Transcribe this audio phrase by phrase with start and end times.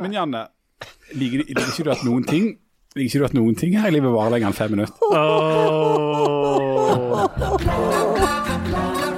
[0.00, 0.46] Men Janne,
[1.12, 2.58] liker, liker ikke du at noen ting
[2.96, 4.96] Liker ikke du at noen ting her i livet varer lenger enn fem minutter?
[5.12, 5.18] Åh.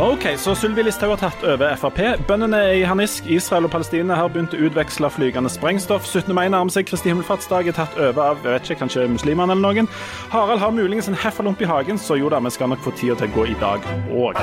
[0.00, 1.98] Ok, så Sylvi Listhaug har tatt over Frp.
[2.28, 3.26] Bøndene i harnisk.
[3.26, 6.06] Israel og Palestina har begynt å utveksle flygende sprengstoff.
[6.06, 6.30] 17.
[6.38, 6.86] mai nærmer seg.
[6.86, 9.90] Kristi himmelfartsdag er tatt over av jeg vet ikke, kanskje muslimene eller noen.
[10.30, 13.18] Harald har muligens en heffalump i hagen, så jo da, vi skal nok få tida
[13.18, 13.82] til å gå i dag
[14.14, 14.38] òg.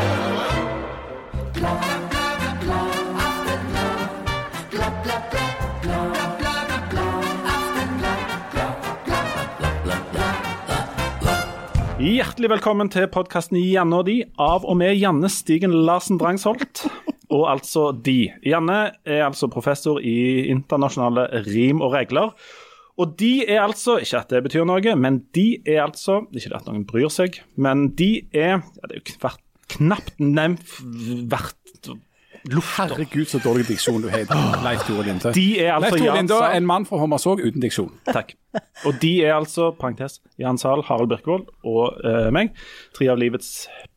[12.05, 16.83] Hjertelig velkommen til podkasten Janne og de, av og med Janne Stigen Larsen Drangsholt.
[17.33, 18.27] Og altså de.
[18.45, 18.75] Janne
[19.09, 22.35] er altså professor i internasjonale rim og regler.
[23.01, 26.69] Og de er altså, ikke at det betyr noe, men de er altså Ikke at
[26.69, 29.33] noen bryr seg, men de er ja, Det er jo
[29.79, 30.77] knapt nevnt
[31.25, 31.89] hvert
[32.51, 32.93] lufter.
[32.95, 34.25] Herregud, så dårlig diksjon du har.
[34.65, 35.33] Leif Tore Linde.
[35.35, 37.91] De er altså Leif Tore Jan Linde, Sahl- en mann fra Hommersåk uten diksjon.
[38.07, 38.35] Takk.
[38.85, 42.55] Og de er altså, parentes, Jan Sahl, Harald Birkevold og eh, meg.
[42.95, 43.51] Tre av livets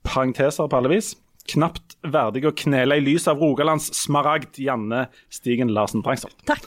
[0.09, 1.15] parenteser på alle vis.
[1.49, 6.37] Knapt verdig å knele i lys av Rogalands smaragd, Janne Stigen Larsen Prangsvold.
[6.49, 6.67] Takk.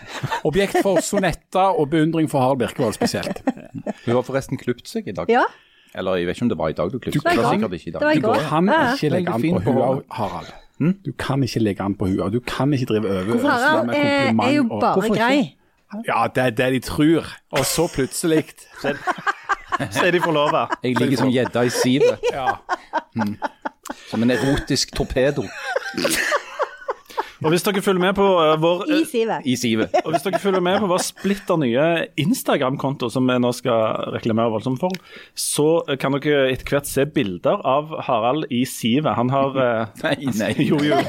[0.48, 3.42] Objekt for sonetter og beundring for Harald Birkevold spesielt.
[4.04, 5.30] Hun har forresten klipt seg i dag.
[5.32, 5.46] Ja,
[5.94, 7.72] Eller jeg vet ikke om det var i dag du klippet Det var kan- sikkert
[7.72, 8.34] ikke i det var i dag.
[8.34, 10.02] Du kan ikke legge an på henne.
[10.10, 10.52] Harald.
[11.06, 12.30] Du kan ikke legge an på henne.
[12.32, 15.56] Du kan ikke drive over Harald er, er jo bare grei.
[16.06, 17.24] Ja, det er det de tror.
[17.52, 18.44] Og så plutselig
[18.80, 18.94] Så
[20.06, 20.66] er de forlova.
[20.84, 22.46] Jeg ligger som gjedda i sivet, ja.
[24.10, 25.42] som en erotisk torpedo
[27.40, 29.46] Og hvis dere følger med på uh, vår I sivet.
[29.48, 29.94] i sivet.
[30.04, 31.86] og hvis dere følger med på vår splitter nye
[32.20, 34.96] Instagram-konto, som vi nå skal reklamere voldsomt for,
[35.32, 35.68] så
[36.00, 39.14] kan dere etter hvert se bilder av Harald i sivet.
[39.16, 40.52] Han har uh, Nei, nei.
[40.68, 41.00] Jo, jo.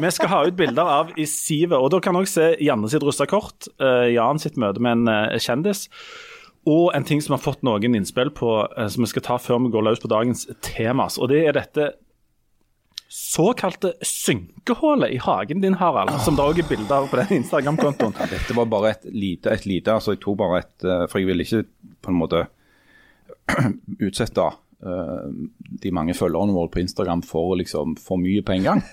[0.00, 3.04] Vi skal ha ut bilder av i sivet, og da kan dere se Janne sitt
[3.06, 5.88] rusta kort, uh, Jan sitt møte med en eh, kjendis.
[6.68, 9.62] Og en ting som har fått noen innspill på, eh, som vi skal ta før
[9.64, 11.16] vi går løs på dagens temas.
[11.18, 11.92] Og det er dette
[13.10, 16.14] såkalte synkehullet i hagen din, Harald.
[16.22, 18.14] Som det òg er bilder av på den Instagram-kontoen.
[18.30, 21.30] Dette var bare et lite, et lite altså jeg tok bare et eh, For jeg
[21.30, 21.64] ville ikke
[22.06, 22.44] på en måte
[24.06, 25.26] utsette uh,
[25.82, 28.84] de mange følgerne våre på Instagram for liksom for mye på en gang.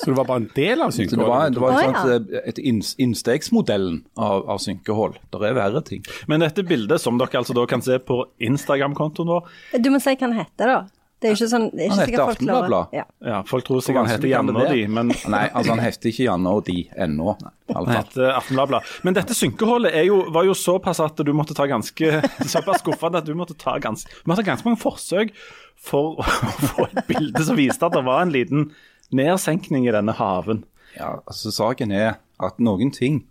[0.00, 2.04] Så det var bare en del av Så det var, det var Å, et, ja.
[2.04, 5.16] sånt, eh, innstegsmodellen av, av synkehull.
[5.32, 6.04] Det er verre ting.
[6.28, 9.52] Men dette bildet, som dere altså da kan se på Instagram-kontoen vår
[9.84, 10.99] Du må si hva den heter, da.
[11.20, 12.92] Det er ikke sånn det er ikke sikkert folk klarer-.
[12.96, 13.02] Ja.
[13.28, 16.12] Ja, Folk tror sikkert han heter Janne det og de, men Nei, altså han heter
[16.12, 16.76] ikke Janne og de
[17.06, 17.34] ennå.
[17.74, 18.80] Han heter Aftenbladet.
[19.04, 22.22] Men dette synkehullet er jo, var jo såpass at du måtte ta ganske
[22.54, 25.34] såpass skuffende at du måtte ta ganske, du måtte ta ganske mange forsøk
[25.80, 26.26] for å
[26.72, 28.70] få et bilde som viste at det var en liten
[29.12, 30.64] nedsenkning i denne haven.
[30.96, 33.26] Ja, altså Saken er at noen ting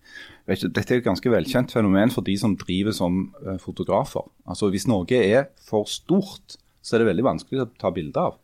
[0.49, 4.25] vet ikke, Dette er et ganske velkjent fenomen for de som driver som eh, fotografer.
[4.49, 8.37] Altså Hvis noe er for stort, så er det veldig vanskelig å ta bilde av.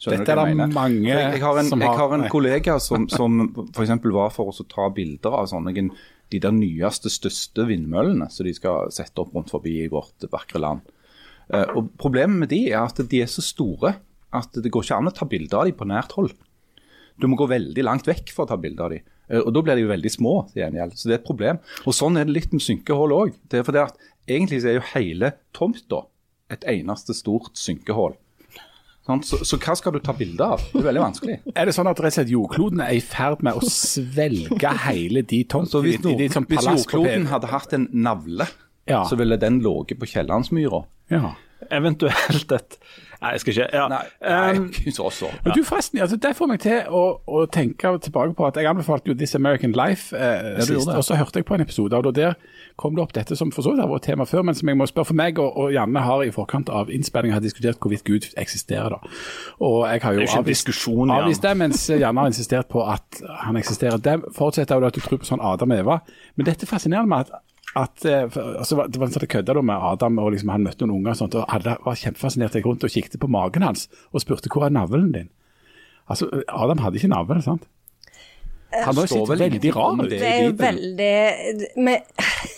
[0.00, 0.72] Skjønner Dette er det mener?
[0.72, 3.40] mange jeg, jeg har en, som jeg har- har en kollega som, som
[3.74, 3.90] f.eks.
[4.04, 5.74] var for oss å ta bilder av sånne,
[6.30, 10.58] de der nyeste, største vindmøllene som de skal sette opp rundt forbi i vårt vakre
[10.62, 10.80] land.
[11.52, 13.96] Eh, og Problemet med de er at de er så store
[14.32, 16.32] at det går ikke an å ta bilder av de på nært hold.
[17.20, 19.02] Du må gå veldig langt vekk for å ta bilde av dem.
[19.28, 20.94] Eh, Og da blir de jo veldig små til gjengjeld.
[20.96, 21.58] Så det er et problem.
[21.84, 23.34] Og sånn er det litt med synkehull òg.
[24.30, 26.04] Egentlig er jo hele tomta
[26.50, 28.16] et eneste stort synkehull.
[29.26, 30.60] Så, så hva skal du ta bilde av?
[30.70, 31.36] Det er veldig vanskelig.
[31.58, 35.24] Er det sånn at rett og slett jordkloden er i ferd med å svelge hele
[35.26, 35.82] de tomtene?
[35.88, 38.46] hvis, de nord, sånn hvis jordkloden hadde hatt en navle,
[38.90, 39.02] Ja.
[39.08, 40.84] så ville den ligget på Kiellandsmyra.
[41.10, 41.32] ja.
[41.70, 42.80] Eventuelt et
[43.20, 43.88] Nei, jeg skal ikke ja.
[43.92, 45.28] Nei, nei Um, også så så.
[45.44, 48.68] Men du forresten, altså, Det får meg til å, å tenke tilbake på at jeg
[48.70, 52.02] anbefalte jo This American Life eh, sist, og så hørte jeg på en episode av
[52.02, 52.34] det, og der
[52.80, 54.78] kom det opp dette som for så vidt har vært tema før, men som jeg
[54.80, 58.06] må spørre for meg, og, og Janne har i forkant av innspillinga har diskutert hvorvidt
[58.08, 58.96] Gud eksisterer.
[58.96, 59.12] da.
[59.68, 63.60] Og jeg har jo jo avvist, avvist det, mens Janne har insistert på at han
[63.60, 64.00] eksisterer.
[64.00, 66.00] Det forutsetter jo at du tror på sånn Adam og Eva,
[66.36, 67.44] men dette fascinerer meg at
[67.76, 68.26] at, eh,
[68.58, 71.14] altså, Det var en sånn kødda da med Adam, og liksom, han møtte noen unger
[71.14, 72.56] og sånt, og alle var kjempefascinert.
[72.64, 75.30] Rundt og kikket på magen hans og spurte hvor er navlen din.
[76.10, 77.68] Altså, Adam hadde ikke navle, sant?
[78.72, 80.10] Han har jo står sett veldig rar ut.
[80.10, 80.18] det.
[80.20, 81.98] Det er jo veldig men,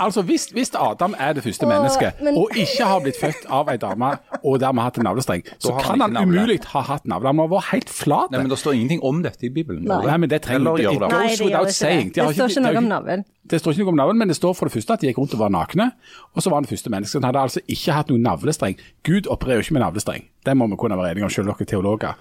[0.00, 3.68] Altså, hvis, hvis Adam er det første mennesket, men- og ikke har blitt født av
[3.68, 7.26] ei dame og dermed hatt en navlestreng, så han kan han umulig ha hatt navle.
[7.28, 8.30] Han må ha vært helt flat.
[8.30, 9.84] Nei, men Det står ingenting om dette i Bibelen.
[9.84, 10.04] Nei.
[10.06, 11.00] Nei, men det trenger Eller det, det.
[11.00, 12.14] Nei, det gjør without ikke det.
[12.14, 13.24] Det står ikke- ikke noe om navlen.
[13.46, 15.18] Det står ikke noe om navlen, men det står for det første at de gikk
[15.18, 15.92] rundt og var nakne.
[16.36, 17.22] Og så var han det første mennesket.
[17.22, 18.76] Han hadde altså ikke hatt noen navlestreng.
[19.02, 20.24] Gud opererer jo ikke med navlestreng.
[20.42, 22.18] Det må vi kunne være enige om, selv dere teologer.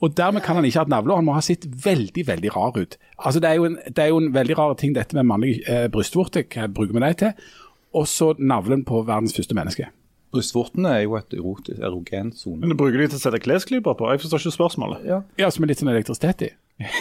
[0.00, 2.54] Og dermed kan han ikke ha hatt navle, og han må ha sett veldig, veldig
[2.54, 2.96] rar ut.
[3.18, 5.56] Altså Det er jo en, det er jo en veldig rar ting dette med mannlig
[5.66, 6.46] eh, brystvorte.
[6.46, 7.52] Hva bruker vi det til?
[7.94, 9.90] Og så navlen på verdens første menneske.
[10.34, 12.60] Brystvortene er jo et erotisk, erogen sone.
[12.62, 14.08] Men du bruker de til å sette klesklyper på?
[14.10, 15.04] Jeg forstår ikke spørsmålet.
[15.06, 15.20] Ja.
[15.38, 16.50] Ja, som er litt sånn elektrisitet i.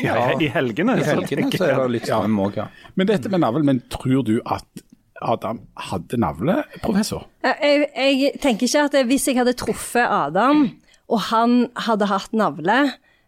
[0.05, 0.99] Ja, I helgene?
[1.01, 2.67] I helgene så er det litt strøm òg, ja.
[2.93, 4.83] Men dette med navlen, men tror du at
[5.23, 5.59] Adam
[5.89, 7.27] hadde navle, professor?
[7.43, 10.65] Jeg, jeg, tenker ikke at hvis jeg hadde truffet Adam,
[11.07, 12.77] og han hadde hatt navle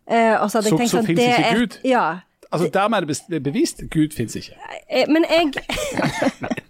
[0.08, 1.78] eh, og så hadde jeg tenkt så sånn, finnes det ikke er- Gud?
[1.84, 2.06] Ja.
[2.52, 4.54] Altså Dermed er det bevist Gud fins ikke.
[4.90, 5.52] Eh, Men jeg,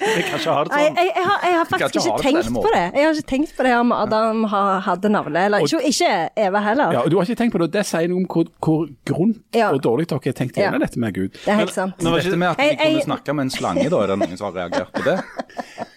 [0.00, 0.68] Jeg jeg, sånn.
[0.72, 2.84] jeg, jeg, har, jeg har faktisk ikke ha ikke tenkt på det.
[2.96, 5.42] Jeg har ikke tenkt på det om Adam har, hadde navle.
[5.44, 6.12] Eller ikke, ikke
[6.46, 6.94] Eva heller.
[6.96, 8.86] Ja, og Du har ikke tenkt på det, og det sier noe om hvor, hvor
[9.10, 9.68] grunt Ja.
[9.74, 10.62] og dårlig dere har tenkt Ja.
[10.70, 11.36] gjennom dette med Gud.
[11.36, 11.94] Det er helt sant.
[12.00, 14.18] Nå var ikke- Dette med at vi kunne snakke med en slange, da, er det
[14.18, 15.18] noen som har reagert på det?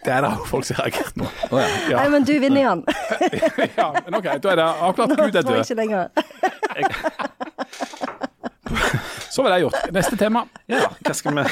[0.03, 1.25] Det er det folk som har reagert på.
[1.51, 1.67] Oh, ja.
[1.89, 1.97] Ja.
[2.03, 2.83] Nei, men du vinner, igjen.
[3.77, 6.09] ja, men ok, Da er det avklart Gud er Tror jeg ikke lenger.
[9.29, 9.75] Så var det gjort.
[9.93, 10.45] Neste tema.
[10.69, 11.43] Ja, hva skal vi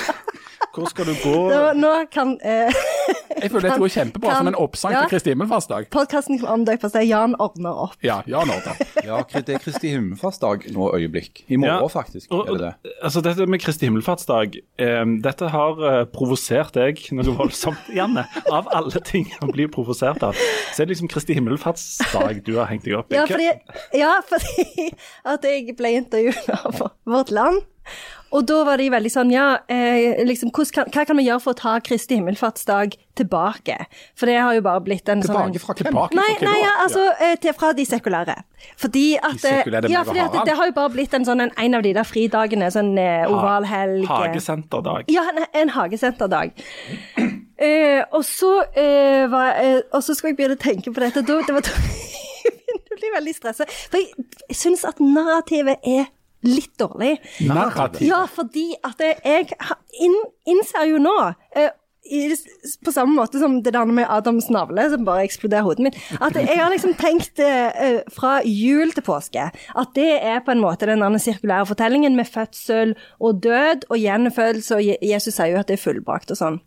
[0.71, 1.49] Hvor skal du gå?
[1.51, 2.71] Da, nå kan eh,
[3.41, 5.01] Jeg føler dette går kjempebra Kan- som en oppsang Ja.
[5.01, 5.89] til Kristi himmelfartsdag.
[5.91, 7.97] podkasten omdøpt seg Jan ordner opp.
[8.05, 8.79] Ja, Jan ordner.
[9.03, 11.43] ja, det er Kristi himmelfartsdag nå øyeblikk.
[11.51, 11.87] I morgen, Ja.
[11.91, 12.31] faktisk.
[12.31, 12.93] Og, er det det.
[13.03, 18.23] altså Dette med Kristi himmelfartsdag, eh, dette har eh, provosert deg noe voldsomt, Janne.
[18.51, 20.35] Av alle ting å bli provosert av,
[20.71, 23.15] så er det liksom Kristi himmelfartsdag du har hengt deg opp i.
[23.19, 23.51] Ja, fordi,
[23.99, 24.87] ja, fordi
[25.35, 27.61] at jeg ble intervjuet av Vårt Land.
[28.31, 31.55] Og da var de veldig sånn Ja, eh, liksom, kan, hva kan vi gjøre for
[31.55, 33.75] å ta Kristi himmelfartsdag tilbake?
[34.15, 35.89] For det har jo bare blitt en sånn Tilbake fra hvem?
[35.89, 37.33] Tilbake Nei, fra nei ja, altså ja.
[37.43, 38.37] til, fra de sekulære.
[38.79, 41.27] Fordi at, De sekulære ja, med fordi at det, det har jo bare blitt en
[41.27, 44.05] sånn en, en av de der fridagene, sånn eh, oval helg.
[44.05, 44.13] eh.
[44.13, 45.11] Hagesenterdag.
[45.11, 46.55] Ja, en, en hagesenterdag.
[47.61, 51.21] Eh, og så eh, var, eh, Og så skal jeg begynne å tenke på dette.
[51.21, 51.67] Da, det var
[52.41, 52.55] Jeg
[52.87, 53.67] begynte veldig stressa.
[53.69, 56.07] For jeg, jeg syns at narrativet er
[56.45, 57.17] litt dårlig.
[57.47, 58.07] Narrativ.
[58.07, 60.17] Ja, fordi at jeg, jeg inn,
[60.49, 61.15] innser jo nå
[61.57, 61.69] eh,
[62.11, 62.21] i,
[62.85, 65.99] på samme måte som det der med Adams navle, som bare eksploderer hodet mitt.
[66.17, 70.63] At jeg har liksom tenkt uh, fra jul til påske at det er på en
[70.63, 75.69] måte den sirkulære fortellingen med fødsel og død og gjenfødelse, og Jesus sier jo at
[75.69, 76.61] det er fullbrakt og sånn.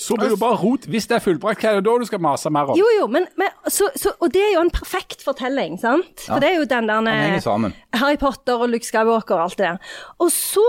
[0.00, 0.86] Så blir det jo bare rot.
[0.88, 2.78] Hvis det er fullbrakt, hva er det da du skal mase mer om?
[2.80, 6.24] Jo, jo, men, men så, så, Og det er jo en perfekt fortelling, sant?
[6.24, 7.66] For det er jo den der.
[8.00, 9.96] Harry Potter og Luke Skywalker og alt det der.
[10.18, 10.68] Og så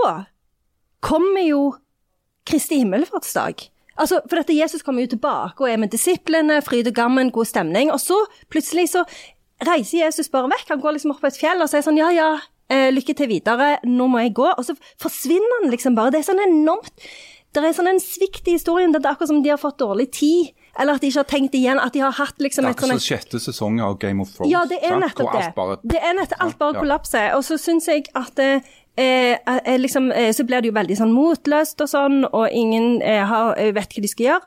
[1.02, 1.62] kommer jo
[2.46, 3.68] Kristi himmelfartsdag.
[4.00, 7.48] Altså, for dette Jesus kommer jo tilbake og er med disiplene, fryd og gammen, god
[7.48, 7.92] stemning.
[7.92, 8.18] Og så
[8.50, 9.04] plutselig så
[9.62, 10.72] reiser Jesus bare vekk.
[10.74, 12.30] Han går liksom opp på et fjell og sier sånn ja, ja,
[12.72, 14.48] eh, lykke til videre, nå må jeg gå.
[14.56, 16.14] Og så forsvinner han liksom bare.
[16.14, 16.92] Det er sånn enormt
[17.52, 18.92] Det er sånn en svikt i historien.
[18.92, 20.52] Det er akkurat som de har fått dårlig tid.
[20.80, 21.78] Eller at de ikke har tenkt igjen.
[21.78, 24.20] At de har hatt Det liksom er et sånn akkurat som sjette sesong av Game
[24.22, 24.50] of Thrones.
[24.50, 25.54] ja, det er nettopp det.
[25.54, 26.80] bare- Det er nettopp alt bare Ja.
[26.80, 27.34] kollapser.
[27.36, 28.60] Og så syns jeg at eh,
[28.96, 33.24] eh, liksom, eh, så blir det jo veldig sånn motløst og sånn, og ingen eh,
[33.24, 34.42] har, eh, vet hva de skal gjøre.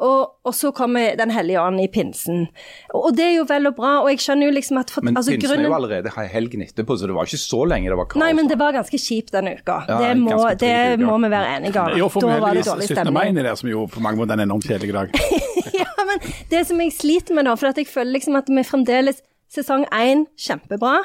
[0.00, 2.46] Og, og så kommer Den hellige ånd i pinsen.
[2.94, 5.04] Og, og det er jo vel og bra, og jeg skjønner jo liksom at for,
[5.04, 7.98] Men altså, pinsen er jo allerede helgen etterpå, så det var ikke så lenge det
[8.00, 8.22] var kaos.
[8.22, 9.80] Nei, men det var ganske kjipt denne uka.
[9.90, 11.98] Ja, det må, det må vi være enige om.
[12.00, 13.12] Jo, for da var det heldigvis dårlig 17.
[13.12, 13.42] mai stemning.
[13.44, 15.18] i det, som jo på mange måter er en enormt kjedelig dag.
[15.82, 18.64] ja, men det som jeg sliter med da, for at jeg føler liksom at vi
[18.66, 19.20] fremdeles
[19.50, 21.00] Sesong én, kjempebra.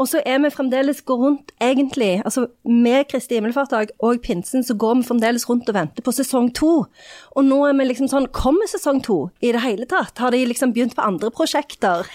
[0.00, 4.72] Og så er vi fremdeles går rundt, egentlig, altså med Kristi himmelfartsdag og pinsen, så
[4.80, 6.70] går vi fremdeles rundt og venter på sesong to.
[7.36, 10.16] Og nå er vi liksom sånn Kommer sesong to i det hele tatt?
[10.22, 12.06] Har de liksom begynt på andre prosjekter?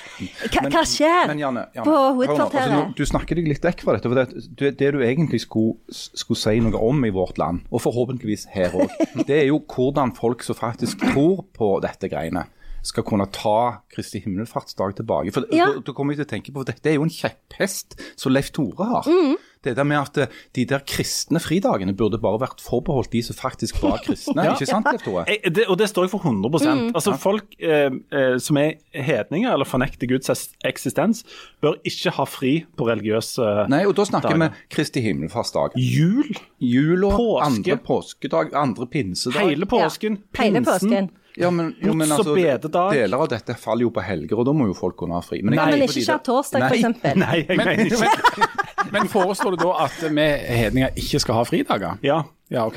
[0.50, 2.74] Hva, Men- hør skjer men Janne, Janne, på hovedkvarteret?
[2.74, 4.10] altså, du snakker deg litt vekk fra dette.
[4.10, 7.84] for det, det, det du egentlig skulle, skulle si noe om i vårt land, og
[7.86, 8.90] forhåpentligvis her òg,
[9.28, 12.48] det er jo hvordan folk som faktisk tror på dette greiene,
[12.86, 15.34] skal kunne ta Kristi himmelfartsdag tilbake.
[15.34, 15.72] For Ja.
[15.74, 18.32] da, da kommer jeg til å tenke på for Dette er jo en kjepphest som
[18.36, 19.08] Leif Tore har.
[19.10, 19.36] Mm.
[19.66, 23.34] Det der med at eh, de der kristne fridagene burde bare vært forbeholdt de som
[23.40, 24.44] faktisk var kristne.
[24.54, 25.24] Ikke sant, Leif Tore?
[25.32, 29.50] Jeg, det, og det står jeg for 100 Altså Folk eh, eh, som er hedninger
[29.52, 30.30] eller fornekter Guds
[30.64, 31.24] eksistens,
[31.66, 34.54] bør ikke ha fri på religiøse Nei, og da snakker dager.
[34.54, 35.74] vi Kristi himmelfartsdag.
[35.82, 36.30] Jul,
[36.62, 37.46] Jul og Påske.
[37.50, 39.50] andre påskedag, andre pinsedag.
[39.50, 40.90] hele påsken, Ja, hele pinsen.
[40.92, 41.10] påsken.
[41.38, 42.36] Ja, men, jo, men altså.
[42.36, 45.42] Deler av dette faller jo på helger, og da må jo folk kunne ha fri.
[45.44, 47.04] Men, nei, men ikke skjær torsdag, f.eks.
[47.20, 47.42] Nei.
[47.44, 48.00] Jeg Men, mener ikke
[48.86, 50.30] men, men foreslår du da at vi
[50.62, 52.00] hedninger ikke skal ha fridager?
[52.06, 52.24] Ja.
[52.54, 52.76] Ja, ok.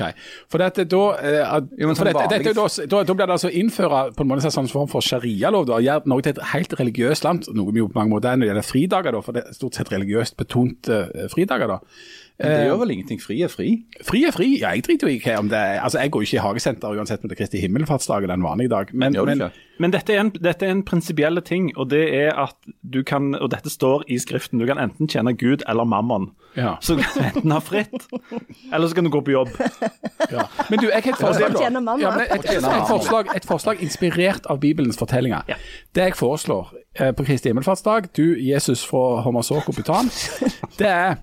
[0.49, 1.41] For dette, da, eh,
[1.77, 4.31] Jo, men for sånn dette, dette, da, da, da blir det altså innføre på en
[4.31, 5.67] måte en sånn form for sharialov.
[5.69, 8.39] da, Gjør Norge til et helt religiøst land, noe vi jo på mange måter er
[8.39, 11.69] når det gjelder fridager, da, for det er stort sett religiøst betont eh, fridager.
[11.69, 11.77] da.
[12.39, 13.19] Men det gjør vel ingenting.
[13.19, 13.69] Fri er fri.
[14.07, 14.47] Fri er fri.
[14.61, 16.43] Ja, jeg driter jo i hva om det er Altså, jeg går jo ikke i
[16.45, 18.93] hagesenter uansett om det er Kristi himmelfartsdag eller en vanlig dag.
[18.93, 19.43] Men, men?
[19.79, 23.31] Men dette er en, dette er en prinsipielle ting, og det er at du kan,
[23.35, 26.31] og dette står i skriften, du kan enten tjene Gud eller mammon.
[26.55, 26.77] Ja.
[26.83, 28.07] Så du kan enten ha fritt,
[28.73, 29.53] eller så kan du gå på jobb.
[30.31, 30.47] Ja.
[30.69, 31.55] Men du, jeg har et forslag.
[31.59, 35.47] Ja, et, et, et, forslag, et forslag inspirert av Bibelens fortellinger.
[35.47, 35.55] Ja.
[35.95, 40.11] Det jeg foreslår eh, på Kristi himmelfartsdag, du Jesus fra Homasoko Butan,
[40.79, 41.17] det er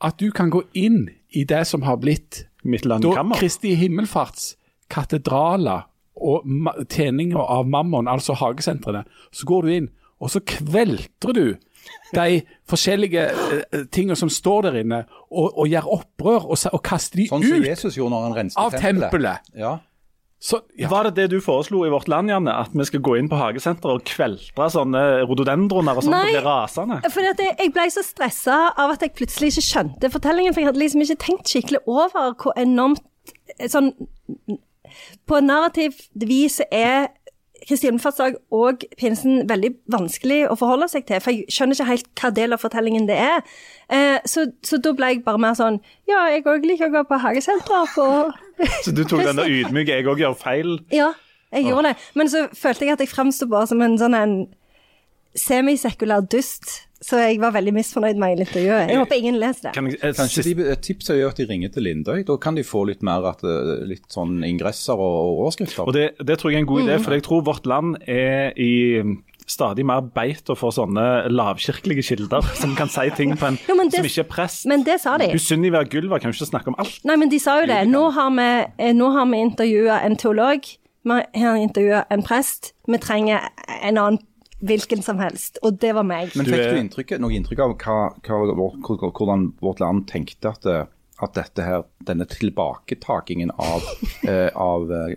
[0.00, 3.24] at du kan gå inn i det som har blitt Mitt da.
[3.38, 4.54] Kristi himmelfarts
[4.92, 5.86] katedraler
[6.20, 6.44] og
[6.92, 9.86] tjeninga av Mammon, altså hagesentrene, så går du inn,
[10.20, 11.46] og så kveltrer du
[12.12, 14.98] de forskjellige uh, tingene som står der inne,
[15.30, 18.60] og, og gjør opprør, og, og kaster de Sånn ut Jesus gjorde når han renset
[18.60, 19.52] av tempelet.
[19.56, 19.78] Ja.
[20.40, 20.88] Så, ja.
[20.88, 22.54] Var det det du foreslo i Vårt Land, Janne?
[22.62, 26.32] At vi skal gå inn på hagesenteret og kveltre sånne rododendroner og sånt det og
[26.32, 26.96] bli rasende?
[27.12, 30.56] For at jeg, jeg ble så stressa av at jeg plutselig ikke skjønte fortellingen.
[30.56, 33.04] For jeg hadde liksom ikke tenkt skikkelig over hvor enormt
[33.68, 33.92] sånn
[35.28, 37.10] På narrativt vis er
[37.68, 41.20] Kristi himmelfartsdag og pinsen veldig vanskelig å forholde seg til.
[41.20, 43.42] For jeg skjønner ikke helt hva del av fortellingen det er.
[43.92, 47.04] Eh, så, så da ble jeg bare mer sånn Ja, jeg òg liker å gå
[47.10, 47.92] på hagesenter.
[47.92, 48.06] På
[48.84, 50.78] Så du tok den der ydmyke 'jeg òg gjør feil'?
[50.92, 51.12] Ja,
[51.52, 51.96] jeg gjorde det.
[52.14, 54.46] Men så følte jeg at jeg framsto bare som en sånn en
[55.36, 56.86] semisekulær dust.
[57.00, 58.90] Så jeg var veldig misfornøyd med hele intervjuet.
[58.90, 59.72] Jeg håper ingen leser det.
[59.72, 62.26] Kan jeg, eh, Kanskje de, et tips er jo at de ringer til Lindøy.
[62.28, 65.86] Da kan de få litt mer at, eh, litt sånn ingresser og, og overskrifter.
[65.88, 66.88] Og det, det tror jeg er en god Mm.
[66.90, 69.00] idé, for jeg tror Vårt Land er i
[69.50, 73.90] stadig mer beito for sånne lavkirkelige kilder som kan si ting på en Jo, men
[73.90, 74.66] det- som ikke er prest.
[74.70, 75.30] Men det sa de.
[75.34, 77.00] Hun Sunniva Gulva kan jo ikke snakke om alt.
[77.04, 77.82] Nei, men de sa jo det.
[77.90, 82.72] Nå har vi, eh, nå har vi intervjua en teolog, vi har intervjua en prest.
[82.86, 83.48] Vi trenger
[83.82, 84.18] en annen
[84.60, 85.58] hvilken som helst.
[85.62, 86.34] Og det var meg.
[86.36, 90.62] Men Du fikk du inntrykk, noe inntrykk av hva, hva, hvordan vårt land tenkte at,
[90.66, 90.78] det,
[91.22, 93.86] at dette her, denne tilbaketakingen av,
[94.28, 95.16] eh, av eh,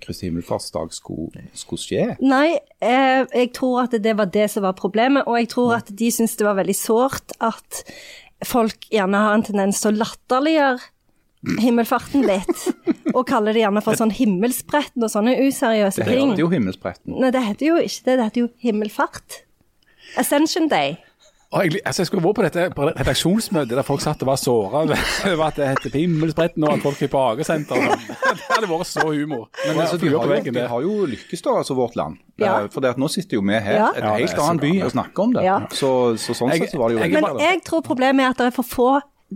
[0.00, 2.04] Kristi himmelfartsdag skulle, skulle skje?
[2.24, 5.90] Nei, eh, jeg tror at det var det som var problemet, og jeg tror at
[5.92, 7.82] de syntes det var veldig sårt at
[8.46, 12.64] folk gjerne har en tendens til å latterliggjøre himmelfarten litt,
[13.12, 16.08] og kaller det gjerne for sånn himmelspretten og sånne useriøse ting.
[16.08, 17.18] Det heter jo Himmelspretten.
[17.20, 19.42] Nei, det heter jo ikke det, det heter jo himmelfart.
[20.20, 20.96] Ascension Day.
[21.56, 24.36] Og jeg, altså jeg skulle vært på dette på redaksjonsmøtet der folk satt og var
[24.40, 27.80] såra over at det heter Pimmelspretten og at folk er på hagesenter.
[27.80, 29.46] Det hadde vært så humor.
[29.64, 32.18] Men altså, de, har jo, de har jo lykkes da, altså vårt land.
[32.42, 32.58] Ja.
[32.66, 33.88] Eh, For det at nå sitter jo vi her, Ja.
[33.96, 35.46] et helt så annen by, og snakker om det.
[35.48, 35.56] Ja.
[35.72, 38.42] Så, så sånn sett så var det jo jeg- Men jeg tror problemet er at
[38.44, 38.90] det er for få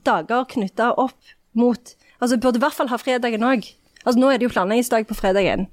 [0.04, 1.16] dager knytta opp
[1.54, 3.64] mot Altså burde i hvert fall ha fredagen òg.
[4.00, 5.66] Altså nå er det jo planleggingsdag på fredagen.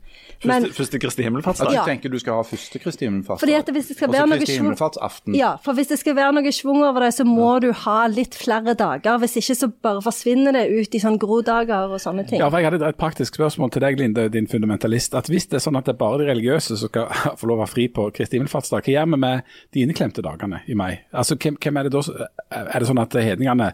[0.44, 1.70] Men Første, første Kristi himmelfartsdag?
[1.74, 1.84] Ja.
[1.86, 3.48] du tenker du skal ha første Kristi himmelfartsdag.
[3.48, 5.36] Og Kristi himmelfartsaften.
[5.38, 8.36] Ja, for hvis det skal være noe schwung over det, så må du ha litt
[8.36, 9.18] flere dager.
[9.24, 12.42] Hvis ikke så bare forsvinner det ut i sånn grodager og sånne ting.
[12.44, 15.16] Ja, for Jeg hadde et praktisk spørsmål til deg, Linde, din fundamentalist.
[15.16, 17.08] at Hvis det er sånn at det er bare de religiøse som skal
[17.40, 20.62] få lov å ha fri på Kristi himmelfartsdag, hva gjør vi med de inneklemte dagene
[20.68, 21.00] i mai?
[21.16, 22.28] Altså, hvem, hvem Er det da?
[22.52, 23.72] Er det sånn at hedningene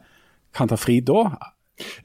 [0.54, 1.26] kan ta fri da?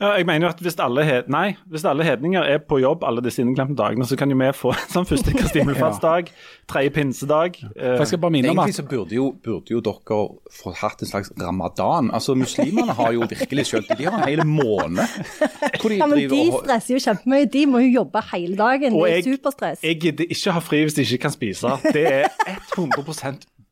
[0.01, 3.03] Ja, jeg mener jo at hvis alle, he nei, hvis alle hedninger er på jobb
[3.05, 6.31] alle disse inneklemte dagene, så kan jo vi få sånn første Kristi himmelfartsdag,
[6.73, 10.21] tredje pinsedag eh, jeg skal bare minne om Egentlig så burde jo, burde jo dere
[10.57, 12.09] få hatt en slags ramadan.
[12.17, 13.99] Altså Muslimene har jo virkelig skjønt det.
[14.01, 15.05] De har en hel måned
[15.83, 17.51] hvor de Ja, men de stresser jo kjempemye.
[17.53, 18.97] De må jo jobbe hele dagen.
[18.97, 19.85] Og Det er jeg, superstress.
[19.85, 21.77] jeg gidder ikke ha fri hvis de ikke kan spise.
[21.93, 22.29] Det er
[22.79, 23.05] 100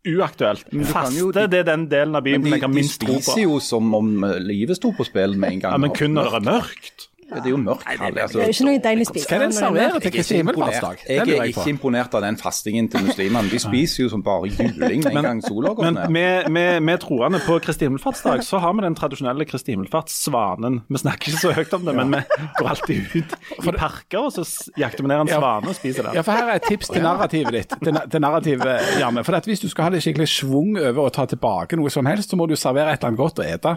[0.07, 0.65] uaktuelt.
[0.93, 3.59] Faste, jo- det er den delen av Bibelen de, jeg har minst tro spiser jo
[3.61, 5.73] som om livet sto på spill med en gang.
[5.73, 7.06] Ja, Men kun når det er mørkt.
[7.27, 7.85] Det er jo mørkt.
[7.87, 8.39] Kalle, altså.
[8.39, 9.27] Det er jo ikke noe deilig å spise.
[9.27, 11.01] Hva er det en det er serverer til Kristi himmelfartsdag?
[11.11, 13.51] Jeg er ikke imponert av den fastingen til muslimene.
[13.51, 16.13] De spiser jo som bare juling en gang sola går ned.
[16.17, 20.81] Men med, med troende på Kristi himmelfartsdag, så har vi den tradisjonelle Kristi himmelfartssvanen.
[20.89, 22.23] Vi snakker ikke så høyt om det, men vi
[22.61, 23.35] går alltid ut
[23.67, 24.47] i parker og så
[24.79, 26.17] jakter vi ned en svane og spiser den.
[26.19, 27.75] Ja, for her er et tips til narrativet ditt.
[27.83, 29.25] Til, til narrativet, Janne.
[29.27, 32.07] For at Hvis du skal ha det skikkelig schwung over å ta tilbake noe som
[32.07, 33.77] helst, så må du servere et eller annet godt å ete.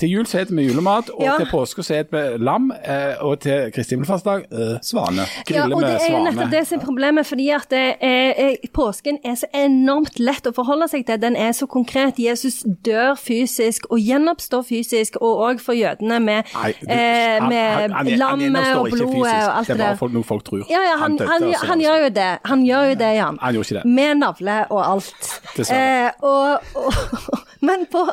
[0.00, 1.36] Til jul så spiser vi julemat, og Ja.
[1.40, 2.70] til påske så spiser vi lam.
[2.90, 5.24] Eh, Og til Kristi himmelfartsdag eh, Svane.
[5.26, 8.56] Ja, grille og det er jo nettopp det som er problemet, fordi at er, er,
[8.76, 11.20] påsken er så enormt lett å forholde seg til.
[11.22, 12.18] Den er så konkret.
[12.20, 17.48] Jesus dør fysisk og gjenoppstår fysisk, og òg for jødene med, Nei, du- eh, han-
[17.48, 20.64] med han- lammet og blodet og alt Det det er bare noe folk tror.
[20.70, 22.30] Ja, ja, han, han, han gjør jo det.
[22.44, 23.38] Han gjør jo det, Jan.
[23.40, 23.84] Han gjorde ikke det.
[24.00, 25.40] Med navle og alt.
[25.56, 26.06] Dessverre.
[26.06, 28.06] Eh, og, og, Men, på,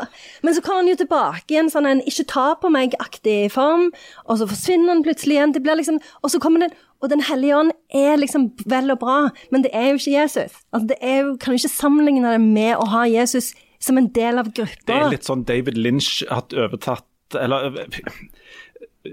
[0.43, 3.89] men så kommer han jo tilbake i en sånn en ikke ta på meg-aktig form,
[4.25, 5.55] og så forsvinner han plutselig igjen.
[5.55, 8.99] Det blir liksom, og så kommer den, og Den hellige ånd er liksom vel og
[9.03, 9.17] bra,
[9.53, 10.55] men det er jo ikke Jesus.
[10.73, 14.09] Altså, det er jo, kan jo ikke sammenligne det med å ha Jesus som en
[14.15, 14.87] del av gruppa.
[14.89, 17.05] Det er litt sånn David Lynch hatt overtatt
[17.37, 17.75] Eller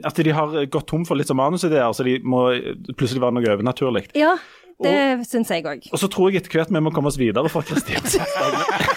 [0.03, 2.47] at de har gått tom for litt sånn manusideer, så de må
[2.97, 4.07] plutselig være noe overnaturlig.
[4.19, 4.33] Ja,
[4.83, 5.87] det syns jeg òg.
[5.93, 8.00] Og så tror jeg etter hvert vi må komme oss videre fra Kristin.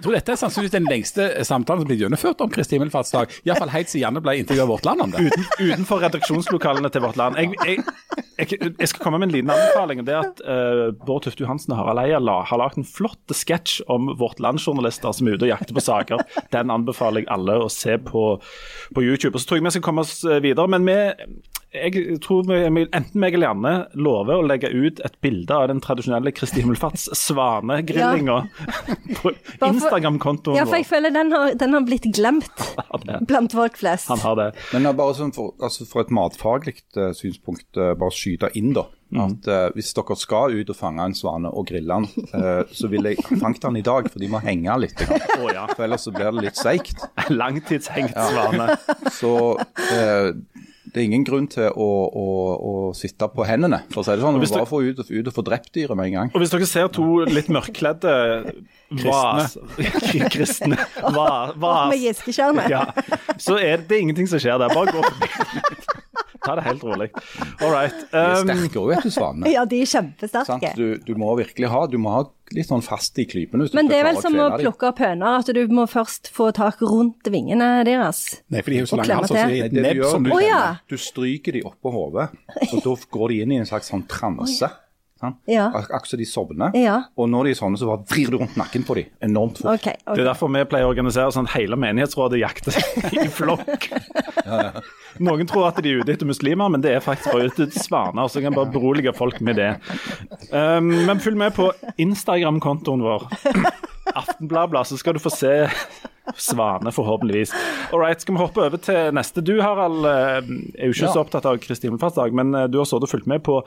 [0.00, 3.34] Jeg tror dette er sannsynligvis den lengste samtalen som blir gjennomført om Kristi himmelfartsdag.
[3.44, 5.26] Iallfall helt siden Janne ble intervjua Vårt Land om det.
[5.26, 7.36] Uten, utenfor redaksjonslokalene til Vårt Land.
[7.36, 7.82] Jeg, jeg,
[8.38, 10.00] jeg, jeg, skal komme med en liten anbefaling.
[10.00, 13.36] og det er at uh, Bård Tufte Johansen og Harald Eia har lagd en flott
[13.36, 16.24] sketsj om Vårt Land-journalister som er ute og jakter på saker.
[16.56, 18.24] Den anbefaler jeg alle å se på,
[18.96, 19.34] på YouTube.
[19.34, 20.64] Og Så tror jeg vi skal komme oss eh, videre.
[20.72, 20.96] men vi
[21.70, 25.78] jeg tror vi, enten meg eller Janne lover å legge ut et bilde av den
[25.82, 28.96] tradisjonelle Kristi himmelfarts svanegrillinga ja.
[29.20, 29.30] på
[29.68, 30.58] Instagram-kontoen vår.
[30.58, 32.64] Ja, for jeg føler den har, den har blitt glemt
[33.30, 34.10] blant folk flest.
[34.10, 34.48] Han har det.
[34.74, 38.88] Men bare sånn for, altså for et matfaglig uh, synspunkt, uh, bare skyte inn da.
[39.10, 39.20] Mm.
[39.24, 43.06] At uh, Hvis dere skal ut og fange en svane og grille den, så vil
[43.10, 45.02] jeg fange den i dag, for de må henge litt.
[45.38, 45.68] Oh, ja.
[45.70, 47.02] For ellers så blir det litt seigt.
[47.30, 48.74] Langtidshengt svane.
[49.14, 49.32] Så
[50.90, 54.24] det er ingen grunn til å, å, å, sitte på hendene, for å si det
[54.24, 54.38] sånn.
[54.42, 56.32] Bare få ut, ut, og få drept dyret med en gang.
[56.34, 58.14] Og Hvis dere ser to litt mørkkledde
[58.90, 60.78] kristne, kristne
[61.14, 62.70] va, va, Med gjeskeskjermet.
[62.72, 62.82] Ja,
[63.38, 64.74] så er det, det er ingenting som skjer der.
[64.74, 65.79] Bare gå forbi.
[66.44, 67.10] Ta det helt rolig.
[67.60, 67.92] All right.
[67.92, 69.50] Um, de er um, sterke òg, vet du, svanene.
[69.52, 70.72] Ja, de er kjempesterke.
[70.78, 72.22] Du, du, må virkelig ha du må ha
[72.56, 73.68] litt sånn fast i klypene.
[73.76, 76.80] Men det er vel som å plukke opp høner, at du må først få tak
[76.82, 78.40] rundt vingene deres.
[78.48, 80.62] Nei, for de har jo så lang hals, så de nebb som du, oh, ja.
[80.90, 82.30] du stryker de oppå hodet,
[82.70, 84.66] og da går de inn i en slags sånn transe.
[84.66, 84.89] Ja.
[85.20, 86.76] Akkurat så de sovner.
[86.78, 86.96] Ja.
[87.20, 89.74] Og når de er sånne, så bare vrir du rundt nakken på dem enormt fort.
[89.76, 90.16] Okay, okay.
[90.16, 92.78] Det er derfor vi pleier å organisere sånn at hele menighetsrådet jakter
[93.24, 93.90] i flokk.
[94.46, 94.84] ja, ja.
[95.20, 97.84] Noen tror at de er ute etter muslimer, men det er faktisk bare ute etter
[97.84, 98.30] svaner.
[98.30, 99.72] Så jeg kan bare berolige folk med det.
[100.48, 101.68] Um, men følg med på
[102.00, 103.28] Instagram-kontoen vår.
[104.14, 105.52] Aftenbladblad, så skal du få se
[106.36, 107.52] svane, forhåpentligvis.
[107.92, 109.42] All right, skal vi hoppe over til neste.
[109.44, 110.36] Du Harald, eh,
[110.78, 111.14] er jo ikke ja.
[111.14, 113.60] så opptatt av Kristi himmelfartsdag, men eh, du har sittet og fulgt med på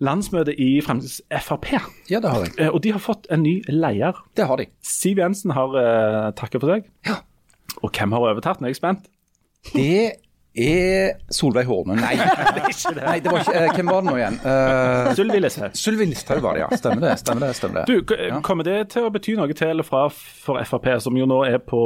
[0.00, 1.70] landsmøtet i Frp.
[2.10, 2.54] Ja, det har jeg.
[2.58, 4.18] Eh, og de har fått en ny leder.
[4.36, 4.68] Det har de.
[4.86, 6.90] Siv Jensen har uh, takket for seg.
[7.08, 7.20] Ja.
[7.82, 8.60] Og hvem har overtatt?
[8.60, 9.08] Nå er jeg spent.
[9.72, 10.12] Det
[10.58, 11.96] er Solveig Horne.
[11.96, 12.12] Nei,
[12.56, 14.38] det, Nei, det var ikke, uh, hvem var det nå igjen?
[14.44, 15.78] Uh, Sylvi Listhaug.
[15.78, 16.70] Sylvi Listhaug var det, ja.
[16.82, 17.16] Stemmer det.
[17.22, 17.88] stemmer det, stemmer det.
[17.88, 18.42] Du, ja.
[18.44, 21.60] Kommer det til å bety noe til eller fra for Frp, som jo nå er
[21.64, 21.82] på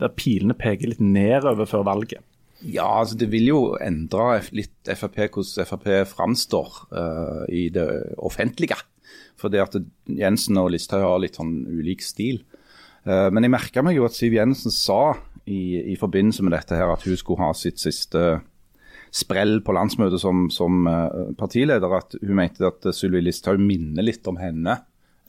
[0.00, 2.24] der pilene peker litt nedover før valget?
[2.60, 7.86] Ja, altså det vil jo endre litt Frp, hvordan Frp framstår uh, i det
[8.20, 8.76] offentlige.
[9.40, 9.76] Fordi at
[10.12, 12.42] Jensen og Listhaug har litt sånn ulik stil.
[13.08, 15.16] Uh, men jeg merka meg jo at Siv Jensen sa
[15.48, 18.42] i, i, forbindelse med dette her at hun skulle ha sitt siste
[19.10, 21.96] sprell på landsmøtet som, som uh, partileder.
[21.96, 24.82] At hun mente at Sylvi Listhaug minner litt om henne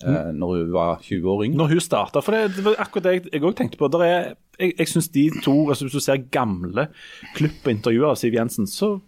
[0.07, 0.37] mm.
[0.39, 1.59] når hun var 20 år yngre.
[1.61, 2.23] Når hun starta.
[2.25, 3.89] For det, det var akkurat det jeg òg tenkte på.
[4.01, 6.87] Er, jeg jeg syns de to altså Hvis du ser gamle
[7.37, 8.99] klipp og intervjuer av Siv Jensen, så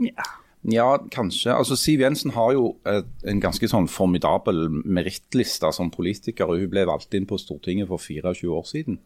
[0.00, 0.26] ja.
[0.68, 1.54] Ja, kanskje.
[1.54, 6.50] Altså, Siv Jensen har jo en ganske sånn formidabel merittliste som politiker.
[6.50, 9.00] og Hun ble valgt inn på Stortinget for 24 år siden.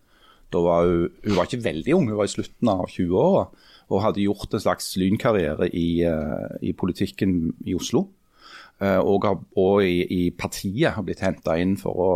[0.52, 3.46] Da var hun, hun var ikke veldig ung, hun var i slutten av 20-åra.
[3.92, 8.08] Og hadde gjort en slags lynkarriere i, uh, i politikken i Oslo.
[8.82, 12.08] Uh, og, og i, i, partiet har blitt henta inn for å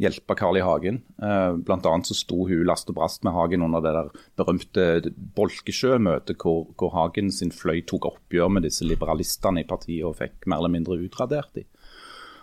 [0.00, 0.62] hjelpe Carl I.
[0.64, 1.02] Hagen.
[1.20, 4.08] Uh, blant annet så sto hun last og brast med Hagen under det der
[4.40, 10.16] berømte Bolkesjø-møtet, hvor, hvor, Hagen sin fløy tok oppgjør med disse liberalistene i partiet og
[10.22, 11.68] fikk mer eller mindre utradert dem.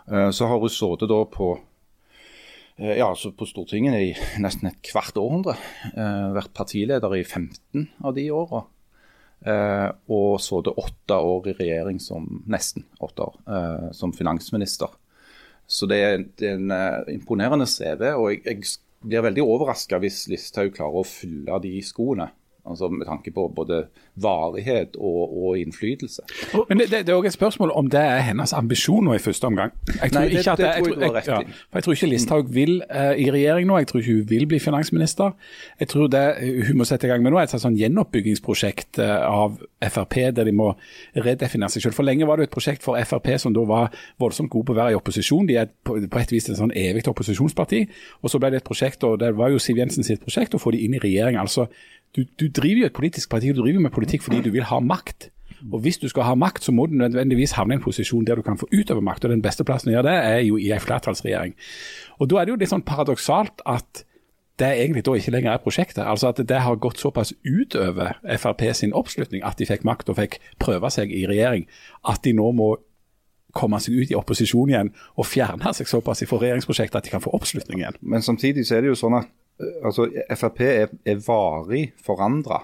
[0.06, 1.56] Uh, så har hun sittet da på
[2.82, 5.54] ja, altså på Stortinget i nesten et kvart århundre.
[6.34, 8.64] vært partileder i 15 av de åra.
[9.42, 14.92] Uh, og det åtte år i regjering som nesten åtte år, uh, som finansminister.
[15.66, 18.12] Så det er, en uh, imponerende CV.
[18.14, 18.66] og jeg, jeg
[19.02, 22.30] blir veldig overraska hvis Listhaug klarer å fylle de skoene.
[22.70, 23.84] Altså Med tanke på både
[24.16, 26.22] varighet og, og innflytelse.
[26.70, 29.20] Men det, det, det, er også et spørsmål om det er hennes ambisjon nå i
[29.20, 29.72] første omgang.
[29.88, 31.40] Jeg tror Nei, det, ikke at det, jeg, tror, jeg, ja,
[31.74, 33.78] jeg tror ikke Listhaug vil uh, i regjering nå.
[33.82, 35.32] Jeg tror ikke hun vil bli finansminister.
[35.80, 36.26] Jeg tror det
[36.68, 40.46] hun må sette i gang med nå er et sånn gjenoppbyggingsprosjekt uh, av Frp, der
[40.46, 40.74] de må
[41.18, 41.98] redefinere seg selv.
[41.98, 43.90] For lenge var det et prosjekt for Frp som da var
[44.22, 45.50] voldsomt gode på å være i opposisjon.
[45.50, 47.88] De er på, på et vis en sånn evig opposisjonsparti.
[48.22, 50.62] Og så ble det et prosjekt, og det var jo Siv Jensen sitt prosjekt, å
[50.62, 51.40] få de inn i regjering.
[51.42, 51.72] altså
[52.16, 54.80] du, du, driver jo et politisk parti, du driver med politikk fordi du vil ha
[54.80, 55.30] makt.
[55.72, 58.36] Og Hvis du skal ha makt, så må du nødvendigvis havne i en posisjon der
[58.36, 59.26] du kan få utøve makt.
[59.26, 61.54] og Den beste plassen å gjøre det er jo i en flertallsregjering.
[62.20, 64.06] Og Da er det jo litt sånn paradoksalt at
[64.60, 66.04] det egentlig da ikke lenger er prosjektet.
[66.06, 70.18] Altså at Det har gått såpass utover Frp sin oppslutning at de fikk makt og
[70.18, 71.68] fikk prøve seg i regjering,
[72.04, 72.76] at de nå må
[73.54, 77.24] komme seg ut i opposisjon igjen og fjerne seg såpass fra regjeringsprosjektet at de kan
[77.24, 77.98] få oppslutning igjen.
[78.02, 79.28] Men samtidig så er det jo sånn at
[79.84, 82.64] altså, Frp er, er varig forandra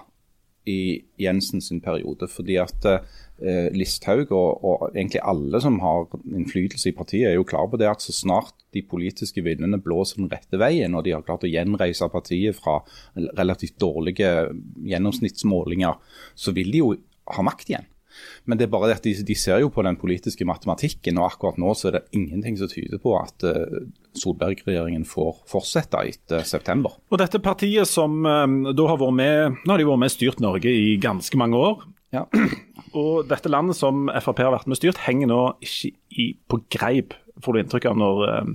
[0.68, 2.28] i Jensen sin periode.
[2.28, 7.46] fordi at eh, Listhaug og, og, egentlig alle som har innflytelse i partiet, er jo
[7.48, 11.14] klar på det at så snart de politiske vindene blåser den rette veien, og de
[11.16, 12.80] har klart å gjenreise partiet fra
[13.16, 14.32] relativt dårlige
[14.84, 15.96] gjennomsnittsmålinger,
[16.36, 16.92] så vil de jo
[17.32, 17.88] ha makt igjen.
[18.48, 21.28] Men det er bare det at de, de, ser jo på den politiske matematikken, og
[21.32, 23.82] akkurat nå så er det ingenting som tyder på at uh,
[24.18, 26.96] Solberg-regjeringen får fortsette etter september.
[27.12, 30.42] Og dette partiet som um, da har vært med, nå har de vært med styrt
[30.44, 31.86] Norge i ganske mange år.
[32.14, 32.24] Ja.
[32.96, 37.16] Og dette landet som Frp har vært med styrt, henger nå ikke i, på greip,
[37.44, 38.54] får du inntrykk av når um,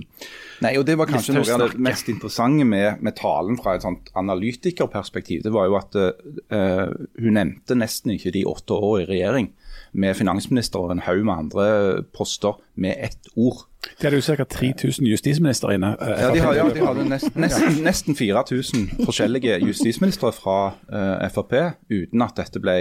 [0.64, 3.84] Nei, og Det var kanskje noe av det mest interessante med, med talen fra et
[3.84, 5.42] sånt analytikerperspektiv.
[5.44, 9.50] Det var jo at uh, hun nevnte nesten ikke de åtte årene i regjering
[9.94, 11.66] med finansminister og en haug med andre
[12.14, 13.66] poster med ett ord.
[13.98, 14.44] Det hadde jo ca.
[14.44, 15.94] 3000 justisministre inne.
[16.00, 20.58] Uh, ja, de, har, ja, de hadde nest, nesten, nesten 4000 forskjellige justisministre fra
[20.90, 21.54] uh, Frp,
[21.92, 22.76] uten at dette ble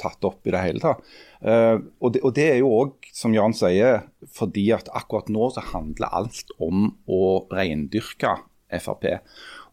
[0.00, 1.02] tatt opp i det hele tatt.
[1.40, 4.04] Uh, og, det, og, det, er jo òg, som Jan sier,
[4.36, 8.38] fordi at akkurat nå så handler alt om å reindyrke
[8.70, 9.08] Frp.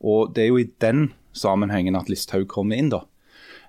[0.01, 3.03] Og det er jo i den sammenhengen at Listhaug kommer inn, da.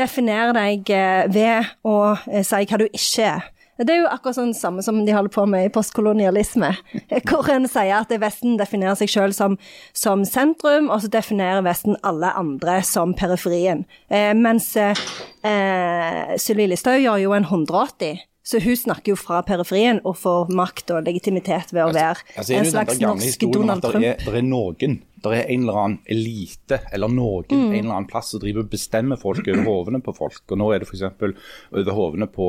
[0.00, 3.52] definerer deg eh, ved å eh, si hva du ikke er.
[3.78, 6.72] Det er jo akkurat sånn samme som de holder på med i postkolonialisme,
[7.28, 9.58] hvor en sier at Vesten definerer seg selv som,
[9.96, 13.84] som, sentrum, og så definerer Vesten alle andre som periferien.
[14.10, 18.26] Eh, mens eh, Sylvi Listhaug gjør jo en 180.
[18.48, 22.22] Så hun snakker jo fra periferien og får makt og legitimitet ved å altså, være
[22.40, 24.00] altså, en slags norsk Donald Trump.
[24.00, 27.66] Det er, er noen, det er en eller annen elite eller noen mm.
[27.66, 30.40] en eller annen plass som driver og bestemmer folk over hovene på folk.
[30.48, 31.04] Og Nå er det f.eks.
[31.74, 32.48] over hovene på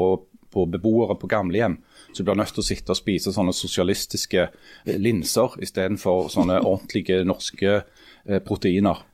[0.53, 1.77] på beboere på gamlehjem
[2.13, 7.23] som blir nødt til å sitte og spise sånne sosialistiske eh, linser istedenfor sånne ordentlige
[7.27, 9.05] norske eh, proteiner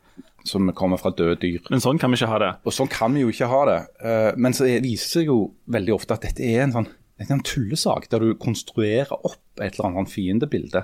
[0.46, 1.64] som kommer fra døde dyr.
[1.74, 2.52] Men sånn kan vi ikke ha det.
[2.70, 3.80] Og sånn kan vi jo ikke ha det.
[4.06, 5.40] Eh, men så viser det seg jo
[5.74, 9.86] veldig ofte at dette er en sånn en tullesak der du konstruerer opp et eller
[9.88, 10.82] annet fiendebilde.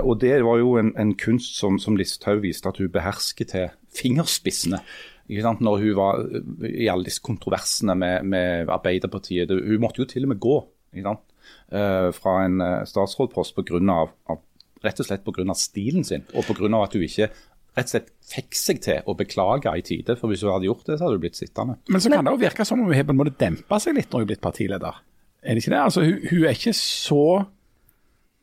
[0.00, 3.66] og Det var jo en, en kunst som, som Listhaug viste at hun behersker til
[3.92, 4.80] fingerspissene
[5.40, 9.48] når hun var eh, i alle disse kontroversene med, med Arbeiderpartiet.
[9.48, 10.58] Det, hun måtte jo til og med gå
[11.02, 14.42] uh, fra en uh, statsrådpost på grunn av, av,
[14.84, 15.54] rett og slett pga.
[15.56, 16.68] stilen sin, og pga.
[16.82, 17.30] at hun ikke
[17.72, 20.18] rett og slett fikk seg til å beklage i tide.
[20.20, 21.78] For hvis hun hadde gjort det, så hadde hun blitt sittende.
[21.88, 23.96] Men så kan det jo virke som om hun har på en måte dempa seg
[23.96, 25.00] litt når hun er blitt partileder.
[25.42, 25.82] Er det ikke det?
[25.82, 27.24] Altså, hun, hun er ikke så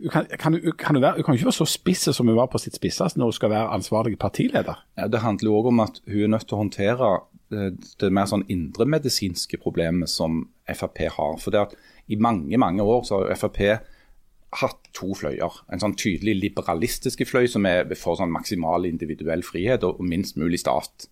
[0.08, 2.62] kan, kan, kan, du være, hun kan ikke være så spiss som hun var på
[2.62, 4.80] sitt spisseste når hun skal være ansvarlig partileder.
[4.98, 7.12] Ja, det handler òg om at hun er nødt til å håndtere
[7.52, 11.40] det, eh, det mer sånn indremedisinske problemet som Frp har.
[11.44, 11.76] For det at
[12.08, 13.60] I mange mange år så har Frp
[14.62, 15.60] hatt to fløyer.
[15.70, 20.62] En sånn tydelig liberalistiske fløy som er for sånn maksimal individuell frihet og, minst mulig
[20.64, 21.06] stat.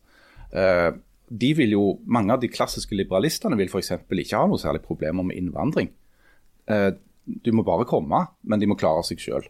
[0.50, 0.96] Uh,
[1.28, 3.92] de vil jo, Mange av de klassiske liberalistene vil f.eks.
[4.10, 5.92] ikke ha noe særlig problemer med innvandring.
[6.66, 6.96] Uh,
[7.28, 9.48] du må bare komme, men de må klare seg sjøl.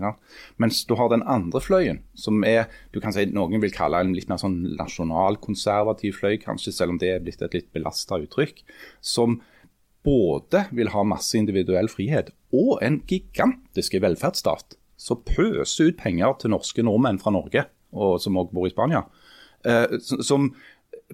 [0.00, 0.14] Ja.
[0.56, 4.14] Mens du har den andre fløyen, som er du kan si noen vil kalle en
[4.16, 8.62] litt mer sånn nasjonalkonservativ fløy, kanskje, selv om det er blitt et litt belasta uttrykk.
[9.04, 9.40] Som
[10.06, 14.78] både vil ha masse individuell frihet og en gigantisk velferdsstat.
[15.00, 19.04] Som pøser ut penger til norske nordmenn fra Norge, og som også bor i Spania.
[19.68, 20.52] Eh, som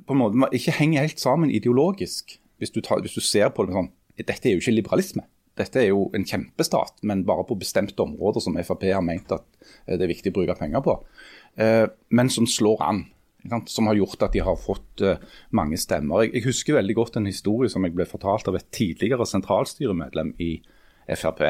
[0.07, 3.67] på en måte ikke henger helt sammen ideologisk, hvis du, tar, hvis du ser på
[3.67, 5.27] det sånn Dette er jo ikke liberalisme.
[5.57, 9.45] Dette er jo en kjempestat, men bare på bestemte områder som Frp har ment at
[9.87, 10.99] eh, det er viktig å bruke penger på.
[11.57, 13.07] Eh, men som slår an.
[13.71, 15.23] Som har gjort at de har fått eh,
[15.55, 16.27] mange stemmer.
[16.27, 20.57] Jeg, husker veldig godt en historie som jeg ble fortalt av et tidligere sentralstyremedlem i
[21.07, 21.45] Frp.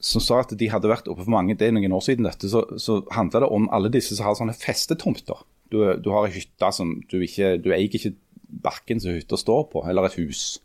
[0.00, 2.48] Som sa at de hadde vært oppe for mange, det er noen år siden dette,
[2.50, 5.44] så, så handla det om alle disse som har sånne festetomter.
[5.70, 8.16] Du, du har ei hytte som du ikke Du eier ikke
[8.50, 10.58] bakken som hytta står på, eller et hus.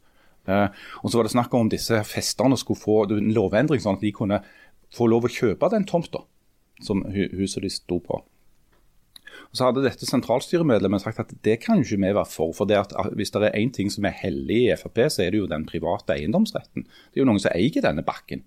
[0.47, 0.67] Eh,
[1.01, 4.13] og så var det snakk om disse festerne skulle få en lovendring, sånn at de
[4.15, 4.41] kunne
[4.95, 6.23] få lov å kjøpe den tomta
[6.84, 8.21] som huset de sto på.
[9.51, 12.53] Og Så hadde dette sentralstyremedlemmet sagt at det kan jo ikke vi være for.
[12.53, 15.31] for det at Hvis det er én ting som er hellig i Frp, så er
[15.31, 16.84] det jo den private eiendomsretten.
[16.84, 18.43] Det er jo noen som eier denne bakken.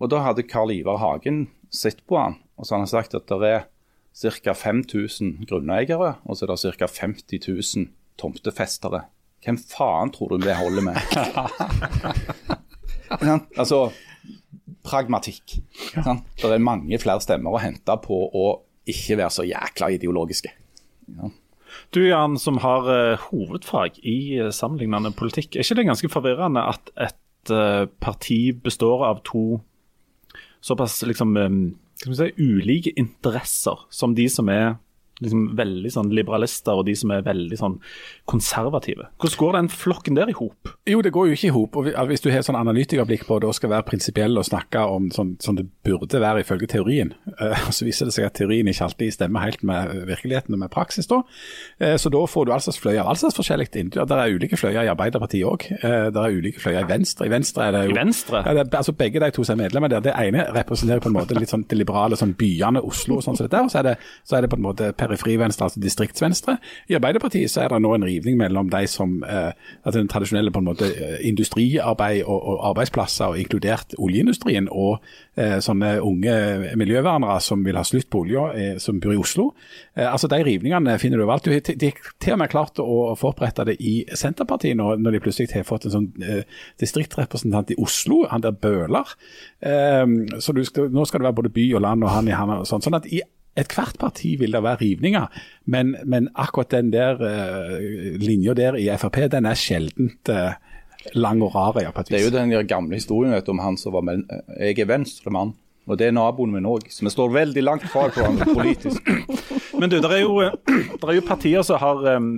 [0.00, 3.26] Og Da hadde Karl Ivar Hagen sett på han, og så hadde han sagt at
[3.26, 3.66] det er
[4.40, 4.52] ca.
[4.52, 6.86] 5000 grunneiere, og så er det ca.
[6.86, 9.04] 50 000 tomtefestere
[9.44, 11.00] hvem faen tror du det holder med?
[13.60, 13.80] altså,
[14.86, 15.58] pragmatikk.
[15.96, 16.18] Ja.
[16.40, 18.46] Det er mange flere stemmer å hente på å
[18.86, 20.52] ikke være så jækla ideologiske.
[21.16, 21.30] Ja.
[21.94, 25.54] Du Jan, som har uh, hovedfag i uh, sammenlignende politikk.
[25.54, 29.60] Er ikke det ganske forvirrende at et uh, parti består av to
[30.64, 31.60] såpass liksom, um,
[32.02, 34.76] si, ulike interesser som de som er
[35.22, 37.76] liksom veldig sånn liberalister og de som er veldig sånn
[38.28, 39.08] konservative.
[39.22, 40.72] Hvordan går den flokken der i hop?
[40.88, 41.78] Jo, det går jo ikke i hop.
[42.10, 45.34] Hvis du har sånn analytikerblikk på det og skal være prinsipiell og snakke om sånn
[45.42, 49.16] som det burde være ifølge teorien, uh, så viser det seg at teorien ikke alltid
[49.16, 51.08] stemmer helt med virkeligheten og med praksis.
[51.10, 51.22] da.
[51.80, 53.90] Uh, så da får du altså fløyer av all slags forskjellig inn.
[53.94, 55.68] Det er ulike fløyer i Arbeiderpartiet òg.
[55.80, 57.26] Uh, det er ulike fløyer i Venstre.
[57.26, 58.44] I Venstre er det jo I Venstre?
[58.44, 60.04] Ja, er, altså Begge de to som er medlemmer der.
[60.04, 63.36] Det ene representerer på en måte litt sånn det liberale sånn byene Oslo og sånn
[63.38, 66.56] som dette, og så er, det, så er det på en måte periferi-venstre, altså distriktsvenstre.
[66.90, 70.52] I Arbeiderpartiet så er det nå en rivning mellom de som eh, altså den tradisjonelle
[70.54, 75.04] på en måte eh, industriarbeid og, og arbeidsplasser, og inkludert oljeindustrien, og
[75.36, 76.36] eh, sånne unge
[76.78, 79.50] miljøvernere som vil ha slutt på olja, eh, som bor i Oslo.
[79.94, 81.46] Eh, altså De rivningene finner du overalt.
[81.46, 85.52] De, har til og med klart å forberede det i Senterpartiet nå, når de plutselig
[85.54, 86.42] har fått en sånn eh,
[86.82, 89.08] distriktsrepresentant i Oslo, han der Bøhler.
[90.40, 92.66] så skal, nå skal det være både by og land og han i han og
[92.68, 92.84] sånn.
[92.84, 93.20] sånn at i
[93.56, 95.42] Ethvert parti vil det være rivninger,
[95.72, 97.76] men, men akkurat den der uh,
[98.20, 100.56] linja der i Frp, den er sjeldent uh,
[101.14, 101.78] lang og rar.
[101.80, 104.26] Ja, det er jo den gamle historien vet, om han som var med,
[104.60, 105.54] Jeg er venstremann,
[105.86, 106.88] og det er naboen min òg.
[106.90, 109.06] Så vi står veldig langt fra hverandre politisk.
[109.80, 112.30] Men du, det er, jo, er jo partier som har um,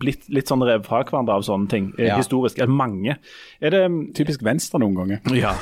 [0.00, 2.18] blitt litt sånn revet fra hverandre av sånne ting, eh, ja.
[2.18, 2.58] historisk.
[2.58, 3.16] Eller mange.
[3.62, 3.82] Er det
[4.18, 5.22] Typisk Venstre noen ganger.
[5.40, 5.54] Ja.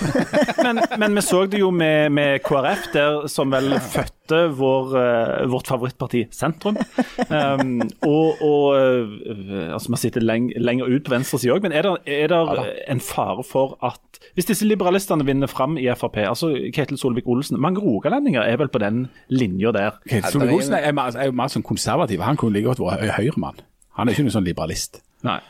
[0.65, 5.45] Men, men, vi så det jo med, med KrF, der som vel fødte vår, uh,
[5.53, 6.81] vårt favorittparti Sentrum.
[7.29, 11.87] Um, og, og uh, altså vi sitter leng, lenger ut på venstresida òg, men er
[11.87, 14.03] det, er det ja, en fare for at
[14.35, 18.81] hvis disse liberalistene vinner fram i Frp, altså Ketil Solvik-Olsen Mange rogalendinger er vel på
[18.81, 19.99] den linja der?
[20.07, 22.23] Okay, Solvik-Olsen er, er, jo mer sånn konservativ.
[22.25, 23.61] Han kunne like godt vært høyremann.
[23.99, 25.03] Han er ikke noen sånn liberalist.
[25.27, 25.41] Nei.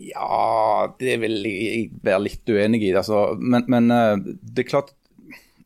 [0.00, 2.92] Ja, det vil jeg være litt uenig i.
[2.96, 4.92] Altså, men, men, eh, det er klart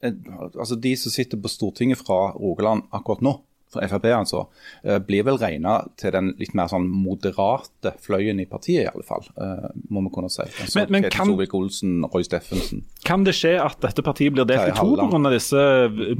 [0.03, 0.15] eh,
[0.53, 3.37] altså De som sitter på Stortinget fra Rogaland akkurat nå,
[3.75, 4.45] for Frp altså,
[4.85, 9.05] eh, blir vel regna til den litt mer sånn moderate fløyen i partiet, i alle
[9.07, 9.27] fall.
[9.35, 10.47] Eh, må vi kunne si.
[10.47, 12.85] Altså, men, men kan, Solvik-Olsen, Roy Steffensen.
[13.07, 15.33] Kan det skje at dette partiet blir delt i to pga.
[15.35, 15.65] disse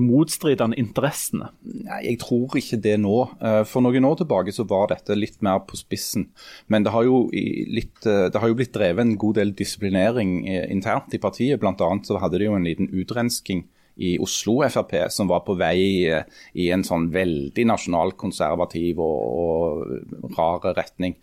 [0.01, 1.51] motstridende interessene?
[1.63, 3.17] Nei, Jeg tror ikke det nå.
[3.41, 6.29] Eh, for noen år tilbake så var dette litt mer på spissen.
[6.69, 11.15] Men det har jo, litt, det har jo blitt drevet en god del disiplinering internt
[11.15, 11.61] i partiet.
[11.61, 13.65] Blant annet så hadde de jo en liten utrensking
[13.97, 16.27] i Oslo Frp som var på vei eh,
[16.59, 19.85] i en sånn veldig nasjonalkonservativ og,
[20.25, 21.17] og rar retning.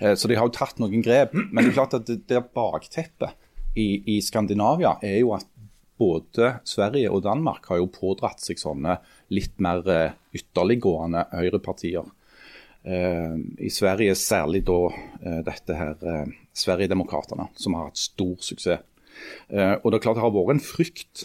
[0.00, 1.34] Eh, så de har jo tatt noen grep.
[1.34, 3.36] Men det er klart at det, det bakteppet
[3.76, 5.48] i, i Skandinavia er jo at
[6.00, 8.98] både Sverige og Danmark har jo pådratt seg sånne
[9.34, 12.12] litt mer eh, ytterliggående høyrepartier.
[12.84, 14.74] I Sverige særlig da
[15.40, 15.94] dette her
[16.52, 18.82] Sverigedemokraterna, som har hatt stor suksess.
[19.48, 21.22] Og det er klart det har vært en frykt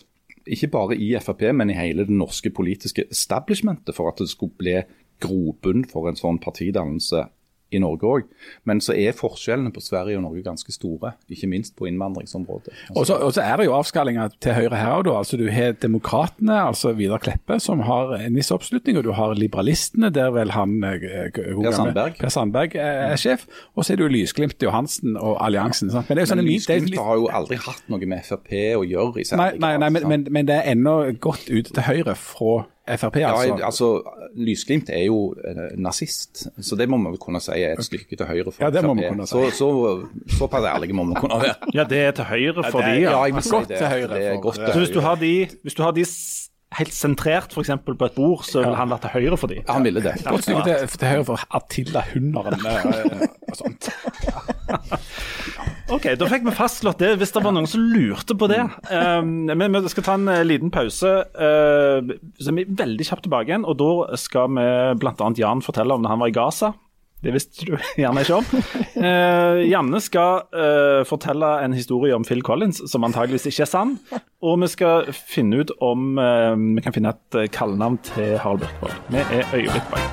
[0.50, 4.58] ikke bare i Frp, men i hele det norske politiske establishmentet for at det skulle
[4.60, 4.80] bli
[5.24, 7.26] grobunn for en sånn partidannelse
[7.72, 8.28] i Norge òg.
[8.66, 12.74] Men så er forskjellene på Sverige og Norge ganske store, ikke minst på innvandringsområdet.
[12.96, 15.12] Og så, er det jo avskallinger til høyre her òg.
[15.20, 18.98] Altså, du har Demokratene, altså Vidar Kleppe, som har en viss oppslutning.
[19.00, 22.18] Og du har Liberalistene, der vel han eh, Per Sandberg.
[22.20, 23.46] Per Sandberg er, sjef.
[23.76, 25.92] Og så er det jo Lysglimt, Johansen og alliansen.
[25.94, 26.10] Sant?
[26.10, 29.22] Men det jo Men Lysglimt litt- har jo aldri hatt noe med Frp å gjøre.
[29.22, 32.16] i særlig Nei, nei, nei men, men, men det er ennå godt ut til høyre
[32.18, 32.66] fra
[32.98, 33.56] Frp, Ja, altså.
[33.66, 33.88] altså,
[34.36, 38.16] Lysglimt er jo eh, nazist, så det må man vel kunne si er et stykke
[38.18, 39.10] til høyre for Ja, det må man FrP.
[39.14, 39.32] kunne si.
[39.32, 41.56] Så, så, såpass ærlige må man kunne være.
[41.78, 43.12] Ja, det er til høyre for er- de, ja.
[43.12, 43.78] Ja, jeg vil Godt det.
[43.78, 46.06] til høyre Det er godt Så hvis du har de, hvis du har de
[46.78, 47.70] helt sentrert f.eks.
[47.86, 49.56] på et bord, så vil han være til høyre for de.
[49.68, 50.14] Ja, han ville det.
[50.26, 53.90] Godt stykke til, til høyre for Attila Hunderen eh, og sånt.
[55.90, 58.62] Ok, Da fikk vi fastslått det, hvis det var noen som lurte på det.
[58.92, 63.50] Um, men vi skal ta en eh, liten pause, uh, så er veldig kjapt tilbake
[63.50, 63.66] igjen.
[63.66, 64.68] Og da skal vi
[65.02, 65.32] bl.a.
[65.40, 66.76] Jan fortelle om da han var i Gaza.
[67.24, 68.46] Det visste du gjerne ikke om.
[68.96, 73.98] Uh, Janne skal uh, fortelle en historie om Phil Collins som antageligvis ikke er sann.
[74.46, 78.96] Og vi skal finne ut om uh, vi kan finne et kallenavn til Harald Birkvold.
[79.10, 80.06] Vi er øyeblikk bak.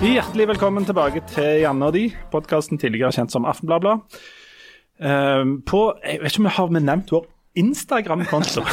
[0.00, 3.98] Hjertelig velkommen tilbake til Janne og de, podkasten tidligere kjent som Aftenbladet.
[4.96, 7.26] Eh, på, jeg vet ikke om vi har nevnt vår
[7.60, 8.64] Instagram-konto.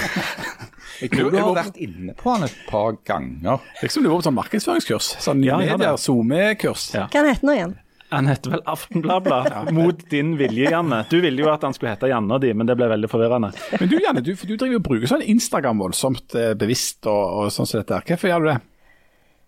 [1.01, 3.59] Jeg tror du har vært inne på han et par ganger.
[3.83, 5.09] Liksom du var på sånn markedsføringskurs.
[5.21, 5.99] Sånn Ja, ja, medier.
[6.01, 6.87] SoMe-kurs.
[6.95, 7.03] Ja.
[7.11, 7.75] Hva heter den igjen?
[8.15, 11.03] Han heter vel Aftenbladet, mot din vilje, Janne.
[11.11, 13.51] Du ville jo at han skulle hete Janne og de, men det ble veldig forvirrende.
[13.75, 17.43] Men du Janne, du, for du driver og bruker sånn Instagram voldsomt eh, bevisst og,
[17.43, 17.99] og sånn som dette.
[17.99, 18.07] her.
[18.15, 18.57] Hvorfor gjør du det?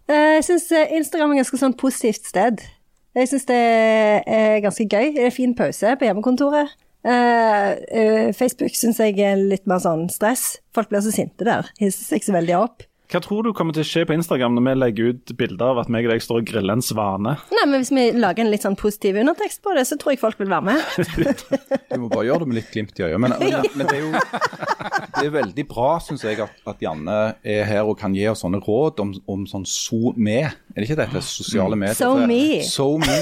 [0.09, 2.63] Eh, Jeg syns Instagram er et ganske sånn positivt sted.
[3.17, 5.13] Jeg syns det er ganske gøy.
[5.15, 6.75] Det er fin pause på hjemmekontoret.
[7.05, 10.57] Eh, eh, Facebook syns jeg er litt mer sånn stress.
[10.75, 11.69] Folk blir så sinte der.
[11.79, 12.88] Hisser seg så veldig opp.
[13.09, 15.79] Hva tror du kommer til å skje på Instagram når vi legger ut bilder av
[15.81, 17.31] at meg og deg står og griller en svane?
[17.57, 20.21] Nei, men Hvis vi lager en litt sånn positiv undertekst på det, så tror jeg
[20.21, 20.83] folk vil være med.
[21.89, 23.17] Du må bare gjøre det med litt glimt i øyet.
[23.17, 27.17] Men, men, men det er jo det er veldig bra, syns jeg, at, at Janne
[27.41, 30.43] er her og kan gi oss sånne råd om, om sånn so me.
[30.45, 31.23] Er det ikke dette?
[31.25, 31.97] Sosiale medier.
[31.97, 32.61] So me.
[32.69, 33.19] So me.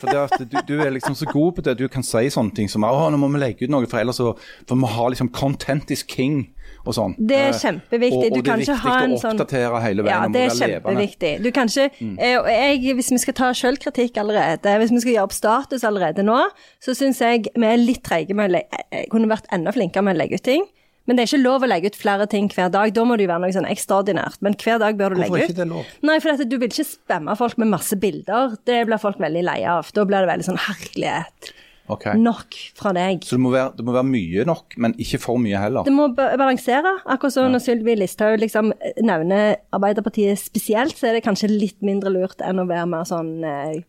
[0.00, 1.78] For det at du, du er liksom så god på det.
[1.80, 4.20] Du kan si sånne ting som å, nå må vi legge ut noe, for ellers
[4.20, 4.34] så
[4.68, 6.50] For vi har ha liksom Content is king
[6.84, 7.14] og sånn.
[7.18, 8.18] Det er Eh, kjempeviktig.
[8.18, 10.14] Og, og Du det kan er viktig å sånn oppdatere hele veien.
[10.14, 11.32] Ja, det er kjempeviktig.
[11.44, 15.28] Du kan ikke eh, jeg, Hvis vi skal ta selvkritikk allerede, hvis vi skal gjøre
[15.28, 16.40] opp status allerede nå,
[16.82, 20.06] så syns jeg vi er litt treige med å legge Jeg Kunne vært enda flinkere
[20.06, 20.64] med å legge ut ting.
[21.08, 22.92] Men det er ikke lov å legge ut flere ting hver dag.
[22.94, 24.38] Da må det jo være noe sånn ekstraordinært.
[24.46, 25.88] Men hver dag bør du Hvorfor er ikke det lov?
[26.06, 28.54] Nei, for du vil ikke spamme folk med masse bilder.
[28.68, 29.90] Det blir folk veldig lei av.
[29.96, 31.50] Da blir det veldig sånn herlighet.
[31.90, 32.06] Ok.
[32.20, 33.24] Nok fra deg.
[33.26, 35.86] Så det må, være, det må være mye nok, men ikke for mye heller.
[35.86, 36.96] Det må balansere.
[37.04, 38.72] Akkurat som når Sylvi Listhaug liksom
[39.02, 43.32] nevner Arbeiderpartiet spesielt, så er det kanskje litt mindre lurt enn å være mer sånn
[43.46, 43.80] eh,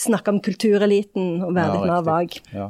[0.00, 2.36] Snakke om kultureliten og være Ja, litt mer vag.
[2.56, 2.68] Ja.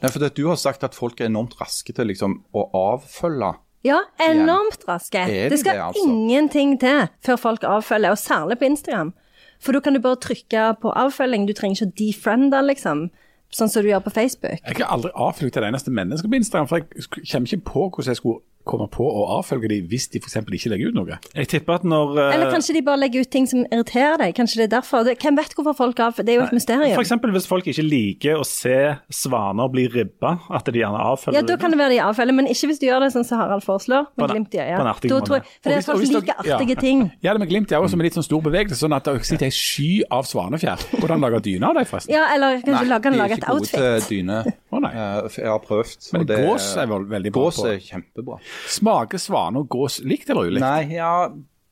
[0.00, 3.50] Nei, for det, Du har sagt at folk er enormt raske til liksom, å avfølge.
[3.84, 5.22] Ja, enormt raske.
[5.24, 6.04] Er de Det skal det, altså?
[6.06, 9.12] ingenting til før folk avfølger, og særlig på Instagram.
[9.60, 11.46] For da kan du bare trykke på avfølging.
[11.48, 13.10] Du trenger ikke å defriende, liksom.
[13.50, 14.60] Sånn som du gjør på Facebook.
[14.62, 18.12] Jeg har aldri avfølgt et eneste menneske på Instagram, for jeg kommer ikke på hvordan
[18.12, 20.36] jeg skulle komme på å avfølge dem hvis de f.eks.
[20.40, 21.18] ikke legger ut noe.
[21.34, 22.22] Jeg tipper at når uh...
[22.34, 24.34] Eller kanskje de bare legger ut ting som irriterer deg.
[24.38, 25.04] Kanskje det er derfor.
[25.08, 26.26] Det, hvem vet hvorfor folk avfølger?
[26.28, 26.94] Det er jo et mysterium.
[26.94, 28.76] For eksempel hvis folk ikke liker å se
[29.14, 32.50] svaner bli ribba, at de gjerne avfølger Ja, da kan det være de avfølger, men
[32.52, 34.76] ikke hvis du gjør det sånn som Harald foreslår, med en- glimt i øyet.
[34.76, 35.40] på en artig måte.
[35.40, 36.80] jeg- For det er hvis- folk som liker artige ja.
[36.80, 37.04] ting.
[37.22, 39.46] Ja, det med glimt er også med litt sånn stor bevegelse, sånn at det sitter
[39.46, 40.86] ei sky av svanefjær.
[41.00, 42.14] Hvordan lager dyne av dem, forresten?
[42.14, 44.08] Ja, eller kanskje lage, de er lage et ikke gode outfit.
[44.08, 44.38] til dyne.
[44.70, 44.92] Å, nei.
[44.94, 46.12] Eh, Jeg har prøvd.
[46.12, 48.38] Men gås er vel veldig bra Gås er kjempebra.
[48.68, 50.64] Smaker svane og gås likt eller ulikt?
[50.64, 51.12] Nei, ja,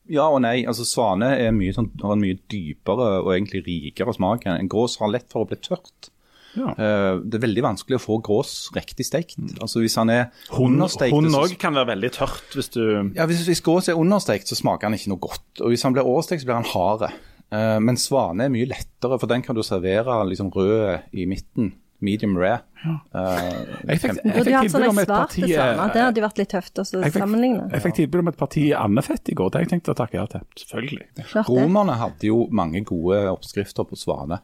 [0.09, 0.63] ja og nei.
[0.69, 4.47] Altså Svane er mye, sånn, har en mye dypere og egentlig rikere smak.
[4.49, 6.13] En gås har lett for å bli tørt.
[6.57, 6.73] Ja.
[6.73, 9.39] Eh, det er veldig vanskelig å få gås riktig stekt.
[9.61, 12.83] Altså Hvis han er Hund understekt hund òg kan være veldig tørt hvis du
[13.15, 15.49] Ja, hvis, hvis gås er understekt, så smaker han ikke noe godt.
[15.61, 17.11] Og hvis han blir overstekt, så blir han hard.
[17.53, 21.75] Eh, men svane er mye lettere, for den kan du servere liksom rød i midten.
[22.01, 22.61] Medium rare.
[22.85, 23.47] Eh,
[23.89, 26.79] Jeg fikk, jeg fikk tilbud om et parti eh, Det hadde jo vært litt tøft
[26.79, 27.65] å sammenligne.
[27.73, 29.51] jeg fikk tilbud om et parti andefett i går.
[29.51, 30.45] Det har jeg tenkt å takke ja til.
[30.63, 31.09] Selvfølgelig.
[31.33, 31.49] Klart.
[31.51, 34.39] Romerne hadde jo mange gode oppskrifter på svane.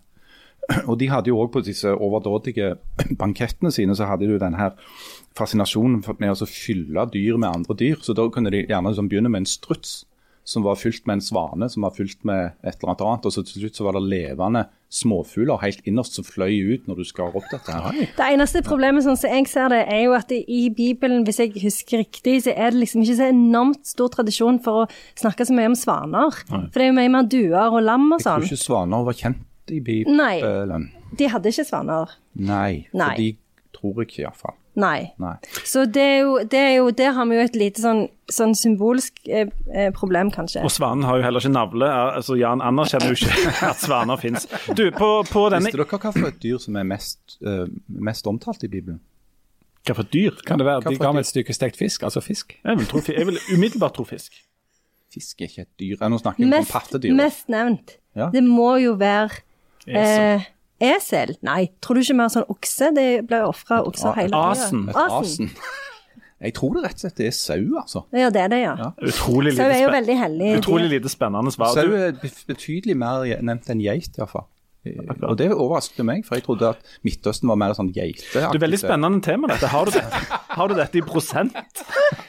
[0.91, 2.73] Og de hadde jo òg på disse overdådige
[3.23, 4.75] bankettene sine, så hadde de jo den her
[5.39, 8.03] fascinasjonen med å fylle dyr med andre dyr.
[8.03, 10.03] Så da kunne de gjerne liksom begynne med en struts.
[10.45, 13.27] Som var fylt med en svane, som var fylt med et eller annet annet.
[13.29, 17.01] Og så til slutt så var det levende småfugler helt innerst som fløy ut når
[17.01, 17.73] du skar opp dette.
[17.73, 17.97] her.
[18.19, 21.55] Det eneste problemet sånn som jeg ser det, er jo at i Bibelen, hvis jeg
[21.65, 24.89] husker riktig, så er det liksom ikke så enormt stor tradisjon for å
[25.19, 26.37] snakke så mye om svaner.
[26.47, 28.51] For det er jo mye mer duer og lam og Jeg tror sånn.
[28.53, 30.21] ikke svaner var kjent i Bibelen.
[30.21, 30.85] Nei.
[31.17, 32.13] De hadde ikke svaner.
[32.37, 32.85] Nei.
[32.93, 33.09] Nei.
[33.09, 33.31] For de
[33.75, 34.59] tror jeg ikke, iallfall.
[34.75, 35.13] Nei.
[35.23, 35.35] Nei.
[35.63, 38.01] Så det er jo, det er jo Der har vi jo et lite sånn,
[38.33, 40.65] sånn symbolsk eh, eh, problem, kanskje.
[40.67, 41.91] Og svanen har jo heller ikke navle.
[42.19, 44.49] altså Jan anerkjenner jo ikke at svaner fins.
[44.75, 47.67] Du, på, på denne Visste dere hva for et dyr som er mest, uh,
[48.11, 48.99] mest omtalt i Bibelen?
[49.85, 50.41] Hva for dyr?
[50.49, 52.57] Kan det være de ga meg et stykke stekt fisk, altså fisk?
[52.65, 54.41] Jeg vil, tro, jeg vil umiddelbart tro fisk.
[55.15, 56.07] Fisk er ikke et dyr.
[56.11, 57.15] Nå snakker vi om pattedyr.
[57.15, 57.99] mest nevnt.
[58.17, 58.31] Ja.
[58.33, 59.43] Det må jo være
[59.87, 60.47] eh,
[60.83, 61.37] esel.
[61.47, 62.91] Nei, tror du ikke mer sånn okse?
[62.97, 64.45] Det blir ofra okser hele tida.
[64.51, 64.87] Asen.
[64.95, 65.51] Asen.
[65.51, 65.51] asen.
[66.45, 68.03] Jeg tror det rett og slett det er sau, altså.
[68.13, 68.75] Ja, det er det, ja.
[68.77, 68.89] Ja.
[69.01, 70.49] Utrolig Sau lite, er jo veldig hellig.
[70.59, 71.73] utrolig lite spennende svar.
[71.73, 72.19] Sau er
[72.51, 74.45] betydelig mer nevnt enn geit, iallfall.
[74.85, 78.43] Og det overrasket meg, for jeg trodde at Midtøsten var mer sånn geiteaktig.
[78.53, 79.71] det er veldig spennende tema, dette.
[79.73, 80.03] Har du, det,
[80.59, 81.83] har du dette i prosent?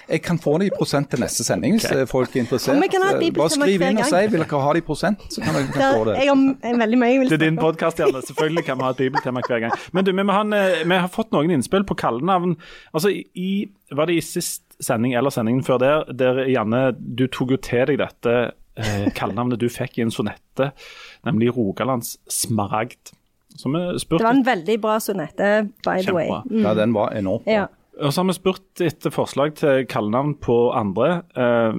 [0.05, 2.07] Jeg kan få det i prosent til neste sending hvis okay.
[2.09, 2.79] folk er interessert.
[2.79, 5.69] Eh, Bare skriv inn og si vil dere ha det i prosent, så kan dere
[5.73, 6.17] kan få det.
[6.21, 8.21] jeg har veldig mye jeg vil Det er din podkast, Janne.
[8.25, 9.79] Selvfølgelig kan vi ha et bibeltema hver gang.
[9.91, 12.55] Men du, vi, må ha en, eh, vi har fått noen innspill på kallenavn.
[12.93, 13.49] Altså, i,
[13.91, 17.91] Var det i sist sending eller sendingen før der, der Janne, du tok jo til
[17.91, 18.35] deg dette
[18.77, 20.71] eh, kallenavnet du fikk i en sonette,
[21.27, 23.15] nemlig Rogalands smaragd.
[23.55, 26.29] Så vi Det var en veldig bra sonette, by the way.
[26.49, 26.63] Mm.
[26.63, 27.53] Ja, den var enormt bra.
[27.53, 27.67] Ja.
[28.03, 31.23] Og så har vi spurt etter forslag til kallenavn på andre.
[31.39, 31.77] Eh,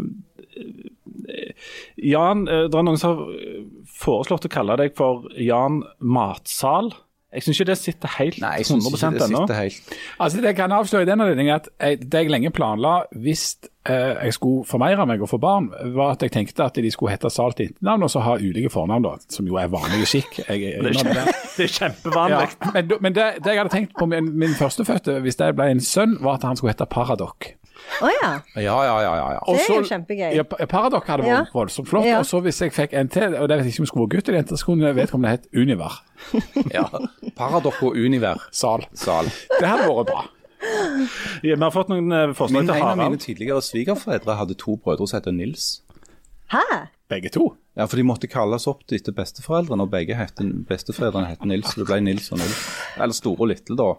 [1.97, 3.65] Jan, eh, det er noen som har eh,
[3.99, 6.93] foreslått å kalle deg for Jan Matsal.
[7.37, 9.41] Jeg syns ikke det sitter helt Nei, jeg synes 100 ikke det ennå.
[9.47, 12.51] sitter helt Altså, Det jeg kan avsløre i den anledning at jeg, det jeg lenge
[12.57, 13.43] planla hvis
[13.89, 17.13] eh, jeg skulle formeire meg og få barn, var at jeg tenkte at de skulle
[17.13, 20.41] hete Salt etternavn og så ha ulike fornavn, da, som jo er vanlig skikk.
[20.49, 20.97] Jeg, Det er, det.
[21.03, 22.49] kjempe, det er kjempevanlig.
[22.65, 25.71] Ja, men men det, det jeg hadde tenkt på min, min førstefødte, hvis det ble
[25.77, 27.53] en sønn, var at han skulle hete Paradok.
[28.03, 28.31] Å ja.
[28.57, 29.13] Ja, ja, ja.
[29.17, 29.41] ja, ja.
[29.47, 30.35] Det er så- jo kjempegøy.
[30.37, 31.45] Ja, Paradox hadde vært Ja.
[31.55, 32.05] voldsomt flott.
[32.05, 32.19] Ja.
[32.19, 34.07] Og så hvis jeg fikk en til, og det vet jeg ikke om det skulle
[34.07, 35.93] være gutt eller jente, så kunne vedkommende hett Univer.
[36.77, 36.85] ja.
[37.37, 38.37] Paradox og Univer.
[38.53, 38.85] Sal.
[38.95, 39.25] Sal.
[39.61, 40.25] Det hadde vært bra.
[41.45, 44.57] Ja, Vi har fått noen eh, forslag Min, til en av mine tidligere svigerforeldre hadde
[44.59, 45.83] to brødre som het Nils.
[46.53, 46.63] Hæ?
[47.09, 47.53] Begge to.
[47.77, 50.35] Ja, for de måtte kalles opp etter besteforeldrene, og begge het,
[50.67, 51.69] besteforeldrene het Nils.
[51.75, 52.63] Så det ble Nils og Nils.
[52.97, 53.93] Eller store og Little, da,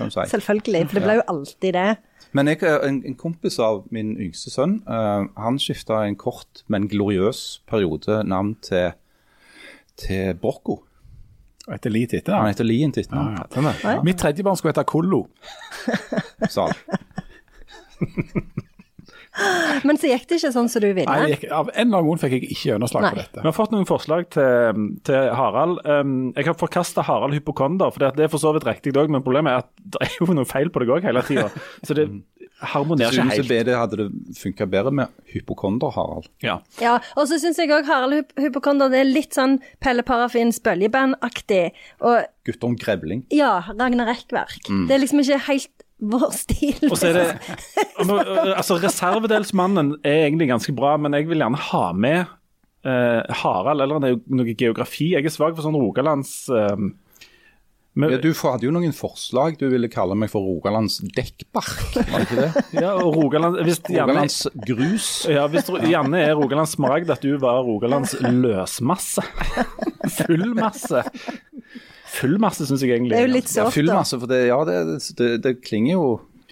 [0.00, 0.26] kan du si.
[0.32, 1.88] Selvfølgelig, for det ble jo alltid det.
[2.36, 6.86] Men jeg, en, en kompis av min yngste sønn, uh, han skifta en kort, men
[6.90, 8.92] gloriøs periode navn til,
[9.98, 10.80] til Brocco.
[11.66, 12.52] Og etter Li til Han etternavn.
[12.54, 13.74] heter Lien til etternavn.
[13.84, 14.02] Ja, ja.
[14.06, 15.24] Mitt tredje barn skulle hete Kollo.
[16.48, 16.72] Sal.
[19.86, 21.06] Men så gikk det ikke sånn som du ville.
[21.06, 23.42] Nei, gikk, av en eller annen grunn fikk jeg ikke gjennomslag på dette.
[23.44, 25.78] Vi har fått noen forslag til, til Harald.
[25.86, 29.22] Um, jeg har forkasta Harald hypokonder, for det er for så vidt riktig òg, men
[29.22, 31.46] problemet er at det er jo noe feil på deg òg hele tida.
[31.86, 32.08] Så det
[32.74, 33.52] harmonerer ikke helt.
[33.70, 36.26] det hadde det funka bedre med hypokonder, Harald.
[36.44, 36.58] Ja.
[36.82, 40.58] Ja, og så syns jeg òg Harald Hyp- Hypokonder det er litt sånn Pelle Parafins
[40.66, 41.70] bøljeband-aktig.
[42.44, 43.22] Gutter om Grevling.
[43.32, 44.66] ja, Ragnar Rekkverk.
[44.88, 46.80] Det er liksom ikke helt vår stil.
[46.90, 47.26] Og så er det
[48.56, 52.24] altså Reservedelsmannen er egentlig ganske bra, men jeg vil gjerne ha med
[52.86, 55.12] uh, Harald eller det er jo noe geografi.
[55.14, 56.90] Jeg er svak for sånn Rogalands eh,
[57.98, 59.56] men, Ja, du hadde jo noen forslag.
[59.58, 62.64] Du ville kalle meg for Rogalands dekkbark, var det ikke det?
[62.84, 64.38] ja, og Rogaland, hvis Janne, Rogalands
[64.68, 65.08] grus.
[65.28, 69.24] ja, hvis Janne er Rogalands smaragd, at du var Rogalands løsmasse.
[70.20, 71.02] Fullmasse.
[72.10, 73.94] Fullmasse syns jeg egentlig Det er jo litt sårt, Ja, da.
[74.00, 74.76] masse, for det, ja, det,
[75.20, 76.04] det, det klinger jo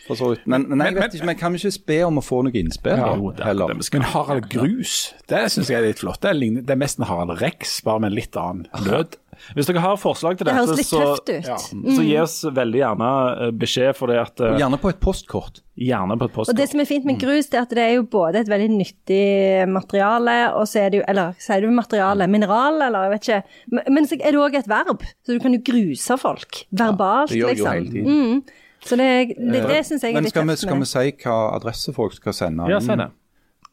[0.06, 0.46] for så vidt.
[0.48, 2.54] Men, men, jeg Men- vet ikke, men kan vi ikke be om å få noe
[2.56, 2.96] innspill?
[2.96, 3.74] Ja, jo, det er heller?
[3.74, 3.88] det.
[3.92, 4.94] Men Harald Grus,
[5.28, 6.22] det syns jeg er litt flott.
[6.22, 9.18] Det er, det er mest en Harald Rex, bare med en litt annen lyd.
[9.56, 11.00] Hvis dere har forslag til Det dette, så,
[11.32, 11.88] ja, mm.
[11.96, 13.08] så gi oss veldig gjerne
[13.46, 15.62] eh, beskjed, for det at eh, Gjerne på et postkort.
[15.78, 16.54] Gjerne på et postkort.
[16.54, 18.50] Og det som er fint med grus, det er at det er jo både et
[18.50, 19.24] veldig nyttig
[19.70, 22.28] materiale, og så er det jo Eller sier du materiale?
[22.30, 23.42] Mineral, eller jeg vet ikke.
[23.72, 26.64] Men- Men så er det òg et verb, så du kan jo gruse folk.
[26.70, 27.74] Verbalt, det gjør jeg jo liksom.
[27.74, 28.32] hele tiden.
[28.34, 28.42] Mm.
[28.84, 31.12] Så det, det, det syns jeg er Men litt skal vi, tøft skal vi si
[31.24, 32.68] hva adresse folk skal sende?
[32.70, 33.10] Ja, si det.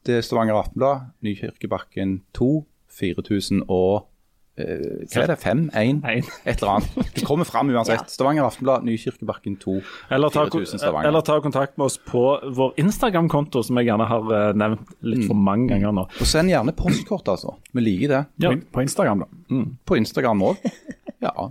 [0.06, 2.66] Det er Stavanger Aftenblad, Nykirkebakken 2,
[3.00, 4.10] 4000 og eh,
[4.56, 5.36] Hva er det?
[5.42, 5.64] 5?
[5.76, 5.98] 1?
[6.08, 7.10] Et eller annet.
[7.18, 8.06] Det kommer fram uansett.
[8.06, 8.12] Ja.
[8.12, 9.76] Stavanger Aftenblad, Nykirkebakken 2,
[10.16, 11.10] Eller ta, 4000 Stavanger.
[11.10, 12.24] eller ta kontakt med oss på
[12.56, 16.08] vår Instagram-konto, som jeg gjerne har eh, nevnt litt for mange ganger nå.
[16.08, 17.58] Og send gjerne postkort, altså.
[17.76, 18.22] Vi liker det.
[18.46, 18.54] Ja.
[18.72, 19.66] På, Instagram, da.
[19.86, 20.64] På Instagram òg.
[21.24, 21.50] Ja.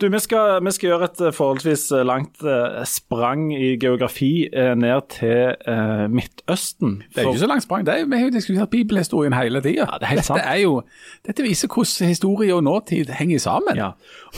[0.00, 4.48] Du, vi skal, vi skal gjøre et eh, forholdsvis eh, langt eh, sprang i geografi
[4.52, 7.02] ned til eh, Midtøsten.
[7.14, 7.86] Det er ikke så langt sprang.
[7.86, 9.86] Det er, vi har jo diskutert bibelhistorien hele tida.
[9.86, 10.80] Ja, det er dette, er jo,
[11.26, 13.78] dette viser hvordan historie og nåtid henger sammen.
[13.78, 13.90] Ja.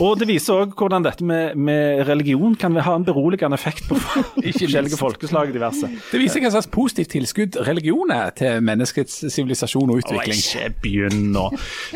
[0.02, 3.98] Og det viser òg hvordan dette med, med religion kan ha en beroligende effekt på
[4.58, 5.90] forskjellige folkeslag diverse.
[6.12, 10.68] Det viser hva slags positivt tilskudd religion er til menneskets sivilisasjon og Å, Åh, ikke
[10.82, 11.48] begynn nå.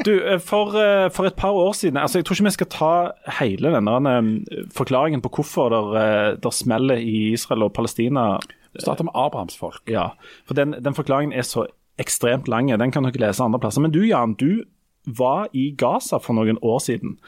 [0.05, 0.75] Du, for,
[1.15, 2.95] for et par år siden altså Jeg tror ikke vi skal ta
[3.41, 8.39] hele denne eh, forklaringen på hvorfor der, eh, smeller i Israel og Palestina.
[8.79, 9.83] Starter med Abrahams folk.
[9.91, 10.13] Ja,
[10.49, 11.67] for den, den forklaringen er så
[12.01, 12.71] ekstremt lang.
[12.73, 13.85] Den kan dere lese andre plasser.
[13.85, 14.65] Men du Jan, du
[15.05, 17.19] var i Gaza for noen år siden.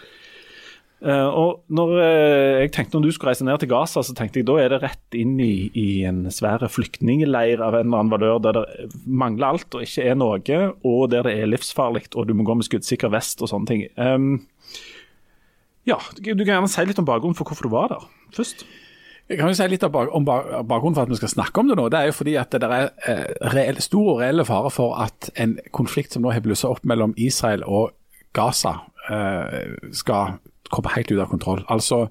[1.04, 4.40] Uh, og når uh, jeg tenkte når du skulle reise ned til Gaza, så tenkte
[4.40, 8.12] jeg da er det rett inn i, i en svær flyktningleir av en eller annen
[8.14, 12.30] valør der det mangler alt og ikke er noe, og der det er livsfarlig og
[12.30, 13.84] du må gå med skuddsikker vest og sånne ting.
[14.00, 14.46] Ehm,
[15.86, 18.64] ja, du kan gjerne si litt om bakgrunnen for hvorfor du var der først.
[19.28, 21.76] Jeg kan jo si litt om bak- bakgrunnen for at vi skal snakke om det
[21.78, 21.86] nå.
[21.88, 25.30] Det er jo fordi at det er eh, reell, stor og reelle fare for at
[25.40, 27.94] en konflikt som nå har blussa opp mellom Israel og
[28.36, 28.74] Gaza,
[29.08, 30.36] eh, skal
[30.74, 31.64] komme helt ut av kontroll.
[31.70, 32.08] Altså,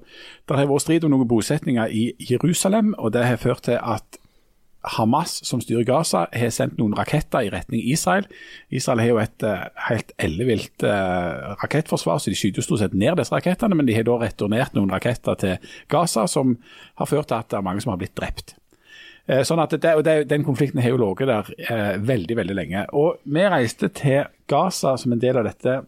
[0.48, 4.18] Det har vært strid om noen bosetninger i Jerusalem, og det har ført til at
[4.84, 8.26] Hamas, som styrer Gaza, har sendt noen raketter i retning Israel.
[8.74, 12.96] Israel har jo et uh, helt ellevilt uh, rakettforsvar, så de skyter jo stort sett
[12.98, 13.76] ned disse rakettene.
[13.78, 16.58] Men de har da returnert noen raketter til Gaza, som
[17.00, 18.56] har ført til at det er mange som har blitt drept.
[19.24, 22.86] Uh, sånn at det, og det, Den konflikten har jo ligget der veldig veldig lenge.
[22.92, 25.82] Og Vi reiste til Gaza som en del av dette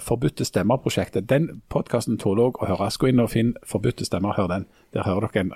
[0.00, 1.26] Forbudte stemmer-prosjektet.
[1.28, 2.96] Den podkasten tåler òg å høres.
[2.96, 4.64] Gå inn og finn Forbudte stemmer, hør den.
[4.96, 5.50] Der hører dere en,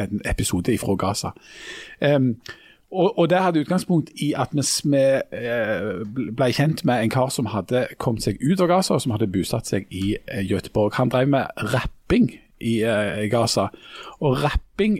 [0.00, 1.34] en episode fra Gaza.
[2.00, 2.36] Um,
[2.90, 6.04] og, og Det hadde utgangspunkt i at vi, eh,
[6.36, 9.28] ble kjent med en kar som hadde kommet seg ut av Gaza, og som hadde
[9.32, 10.94] bosatt seg i eh, Göteborg.
[10.96, 12.30] Han drev med rapping
[12.60, 13.68] i eh, Gaza.
[14.20, 14.98] Og rapping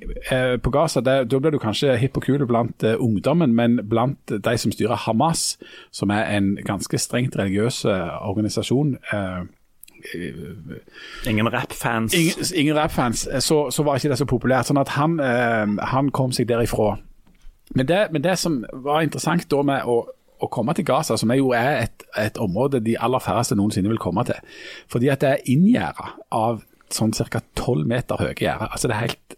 [0.63, 4.59] på Gaza, det, da blir du kanskje hipp og kul blant ungdommen, men blant de
[4.59, 5.57] som styrer Hamas,
[5.91, 8.99] som er en ganske strengt religiøs organisasjon
[11.27, 12.15] Ingen rappfans.
[12.15, 14.69] Ingen, ingen rappfans, eh, så, så var ikke det så populært.
[14.69, 16.97] Sånn at han, eh, han kom seg derifra.
[17.77, 20.01] Men det, men det som var interessant da med å,
[20.39, 23.91] å komme til Gaza, som er jo er et, et område de aller færreste noensinne
[23.93, 24.39] vil komme til,
[24.91, 26.63] fordi at det er inngjerda av
[26.95, 27.43] sånn ca.
[27.59, 28.71] 12 meter høye gjerder.
[28.73, 29.38] Altså det er helt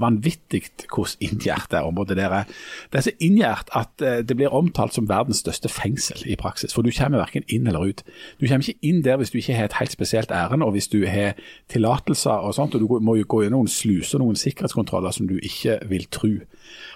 [0.00, 2.50] vanvittig hvordan inngjerdet det området der er.
[2.92, 6.74] Det er så inngjerdet at eh, det blir omtalt som verdens største fengsel i praksis.
[6.74, 8.04] For du kommer verken inn eller ut.
[8.40, 10.88] Du kommer ikke inn der hvis du ikke har et helt spesielt ærend, og hvis
[10.88, 11.38] du har
[11.72, 15.36] tillatelser og sånt, og du må jo gå gjennom noen sluser noen sikkerhetskontroller som du
[15.36, 16.32] ikke vil tro.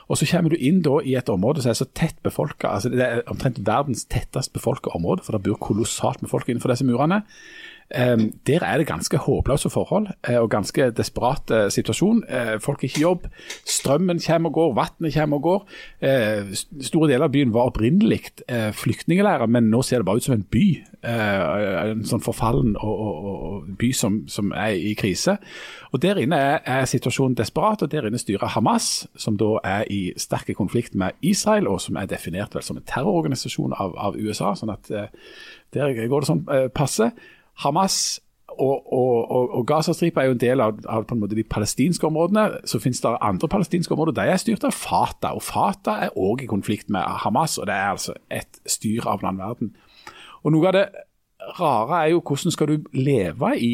[0.09, 2.93] Og så kommer du inn da i et område som er så tett befolka, altså
[2.93, 6.87] det er omtrent verdens tettest befolka område, for det bor kolossalt med folk innenfor disse
[6.87, 7.23] murene.
[7.95, 12.25] Um, der er det ganske håpløse forhold eh, og ganske desperat eh, situasjon.
[12.27, 13.27] Eh, folk har ikke jobb,
[13.71, 15.61] strømmen kommer og går, vannet kommer og går.
[16.03, 18.19] St- store deler av byen var opprinnelig
[18.49, 20.65] eh, flyktningleirer, men nå ser det bare ut som en by.
[21.05, 25.37] En sånn forfallen og, og, og by som, som er i krise.
[25.93, 29.87] Og Der inne er, er situasjonen desperat, og der inne styrer Hamas, som da er
[29.93, 34.19] i sterk konflikt med Israel, og som er definert vel som en terrororganisasjon av, av
[34.19, 34.55] USA.
[34.59, 34.91] sånn at
[35.75, 37.13] Der går det sånn passe.
[37.63, 38.21] Hamas
[38.59, 42.61] og, og, og, og Gazastripa er jo en del av, av en de palestinske områdene.
[42.69, 44.15] Så finnes det andre palestinske områder.
[44.19, 45.35] De er styrt av Fatah.
[45.35, 49.25] Og Fatah er òg i konflikt med Hamas, og det er altså et styr av
[49.25, 49.75] den verden.
[50.45, 50.87] Og Noe av det
[51.59, 53.73] rare er jo hvordan skal du leve i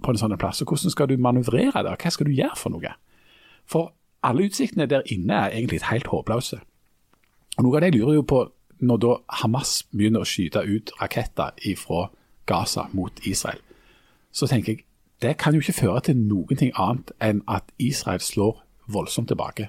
[0.00, 1.98] på en sånn plass, og hvordan skal du manøvrere der?
[2.00, 2.94] Hva skal du gjøre for noe?
[3.68, 3.92] For
[4.24, 6.60] alle utsiktene der inne er egentlig helt håpløse.
[7.58, 8.46] Og Noe av det jeg lurer jo på
[8.80, 12.19] når da Hamas begynner å skyte ut raketter fra Gaza
[12.92, 13.60] mot Israel,
[14.32, 14.84] så tenker jeg
[15.22, 19.68] det kan jo ikke føre til noen ting annet enn at Israel slår voldsomt tilbake.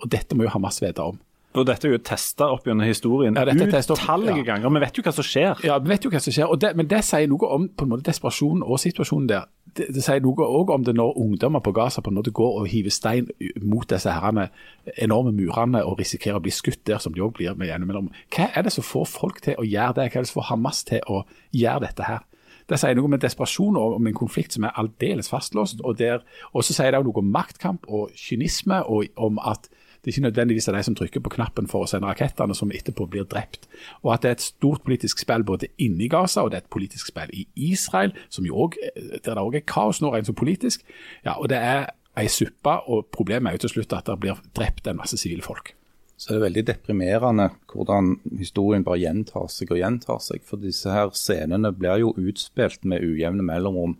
[0.00, 1.18] Og dette må jo Hamas vite om.
[1.56, 4.44] Og dette er jo testa opp gjennom historien Ja, utallige ja.
[4.44, 4.70] ganger.
[4.76, 5.64] Vi vet jo hva som skjer.
[5.64, 7.92] Ja, Vi vet jo hva som skjer, det, men det sier noe om på en
[7.94, 9.46] måte desperasjonen og situasjonen der.
[9.76, 12.60] Det, det sier noe òg om det når ungdommer på Gaza på en måte går
[12.60, 13.28] og hiver stein
[13.62, 14.48] mot disse herrene,
[14.96, 18.10] enorme murene og risikerer å bli skutt der, som de òg blir med gjennom.
[18.32, 20.10] Hva er det som får folk til å gjøre det?
[20.12, 21.24] Hva er det som får Hamas til å
[21.56, 22.24] gjøre dette her?
[22.66, 25.80] Det sier noe med desperasjon og om en konflikt som er aldeles fastlåst.
[25.86, 29.68] Og der- og så sier det noe om maktkamp og kynisme, og om at
[30.06, 33.08] det er ikke nødvendigvis de som trykker på knappen for å sende rakettene, som etterpå
[33.10, 33.64] blir drept.
[34.04, 36.70] Og at det er et stort politisk spill både inni Gaza, og det er et
[36.70, 37.42] politisk spill i
[37.72, 40.86] Israel, som også, der det òg er kaos nå rent så politisk.
[41.26, 41.88] Ja, og det er
[42.22, 45.42] ei suppe, og problemet er jo til slutt at det blir drept en masse sivile
[45.42, 45.74] folk.
[46.14, 50.46] Så det er veldig deprimerende hvordan historien bare gjentar seg og gjentar seg.
[50.46, 53.98] For disse her scenene blir jo utspilt med ujevne mellomrom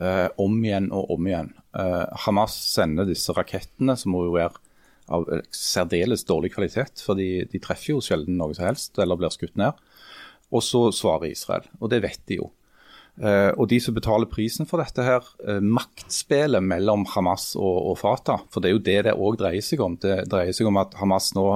[0.00, 1.52] eh, om igjen og om igjen.
[1.76, 4.63] Eh, Hamas sender disse rakettene, som må jo være
[5.12, 9.20] av eh, særdeles dårlig kvalitet, for de, de treffer jo sjelden noe som helst, eller
[9.20, 9.80] blir skutt ned.
[10.54, 12.50] Og så svarer Israel, og det vet de jo.
[13.14, 17.98] Eh, og de som betaler prisen for dette her, eh, maktspillet mellom Hamas og, og
[18.00, 19.94] Fatah, for det er jo det det òg dreier seg om.
[20.02, 21.46] Det dreier seg om at Hamas nå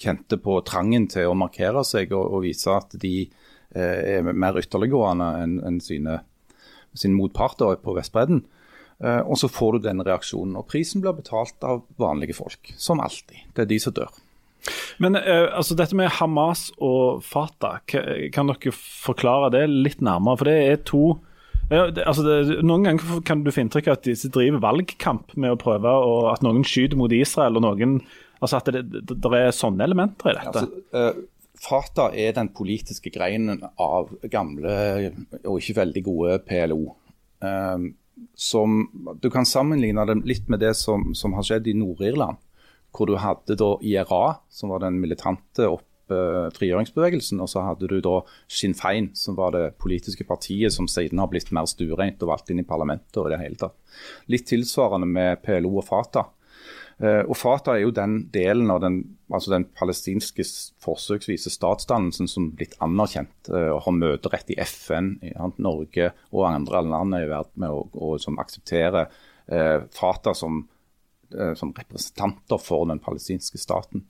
[0.00, 4.58] kjente på trangen til å markere seg og, og vise at de eh, er mer
[4.58, 8.42] ytterliggående enn en sin motpart på Vestbredden.
[9.04, 10.56] Eh, og så får du denne reaksjonen.
[10.58, 13.46] Og prisen blir betalt av vanlige folk, som alltid.
[13.54, 14.10] Det er de som dør.
[15.02, 20.40] Men eh, altså dette med Hamas og Fatah, kan dere forklare det litt nærmere?
[20.40, 21.04] For det er to
[21.68, 25.34] ja, det, altså det, Noen ganger kan du få inntrykk av at disse driver valgkamp
[25.36, 28.00] med å prøve og at noen skyter mot Israel, og noen
[28.38, 30.60] Altså at det, det, er sånne elementer i dette.
[30.62, 31.16] Altså, eh,
[31.58, 34.76] Fatah er den politiske greinen av gamle
[35.40, 36.84] og ikke veldig gode PLO.
[37.42, 37.88] Eh,
[38.38, 38.84] som,
[39.20, 42.38] du kan sammenligne det litt med det som, som har skjedd i Nord-Irland.
[42.94, 47.90] Hvor du hadde da IRA, som var den militante opp eh, frigjøringsbevegelsen, og så hadde
[47.90, 52.22] du da Sinn Fein, som var det politiske partiet som siden har blitt mer stuereint
[52.24, 53.16] og valgt inn i parlamentet.
[53.20, 53.76] og det hele tatt.
[54.32, 56.32] Litt tilsvarende med PLO og Fatah.
[56.98, 58.98] Eh, og Fatah er jo den delen av den,
[59.30, 60.42] altså den palestinske
[60.82, 65.30] forsøksvise statsdannelsen som blitt anerkjent eh, og har møterett i FN, i
[65.62, 69.06] Norge og andre land er jo vært med å, og som aksepterer
[69.46, 70.64] eh, Fatah som,
[71.28, 74.06] som representanter for den palestinske staten.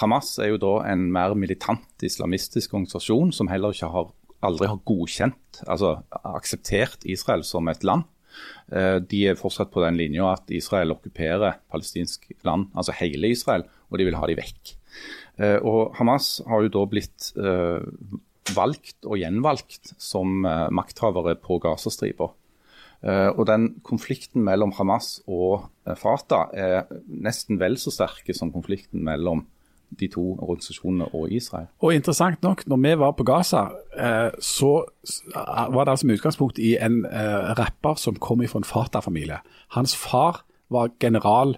[0.00, 4.10] Hamas er jo da en mer militant islamistisk organisasjon som heller ikke har,
[4.44, 5.98] aldri har godkjent, altså
[6.34, 8.08] akseptert Israel som et land.
[8.72, 13.66] Eh, De er fortsatt på den linja at Israel okkuperer palestinsk land, altså hele Israel,
[13.90, 14.76] og de vil ha de vekk.
[15.38, 17.82] Eh, Og Hamas har jo da blitt eh,
[18.54, 22.28] valgt og gjenvalgt som makthavere på Gazastripa.
[23.04, 25.66] Og den konflikten mellom Hamas og
[25.96, 29.46] Fatah er nesten vel så sterke som konflikten mellom
[30.00, 31.66] de to organisasjonene og Israel.
[31.82, 33.66] Og interessant nok, når vi var på Gaza,
[33.96, 34.72] eh, så
[35.44, 39.38] var det altså med utgangspunkt i en eh, rapper som kom fra en Fatah-familie.
[39.76, 41.56] Hans far var general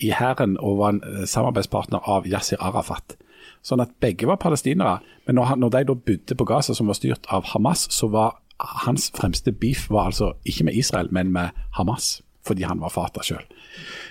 [0.00, 3.16] i hæren og var en eh, samarbeidspartner av Yasir Arafat.
[3.64, 4.98] Sånn at begge var palestinere.
[5.26, 8.08] Men når, han, når de da bodde på Gaza, som var styrt av Hamas, så
[8.12, 8.40] var
[8.84, 11.48] hans fremste beef var altså ikke med Israel, men med
[11.78, 12.20] Hamas.
[12.44, 13.44] Fordi han var Fatah sjøl.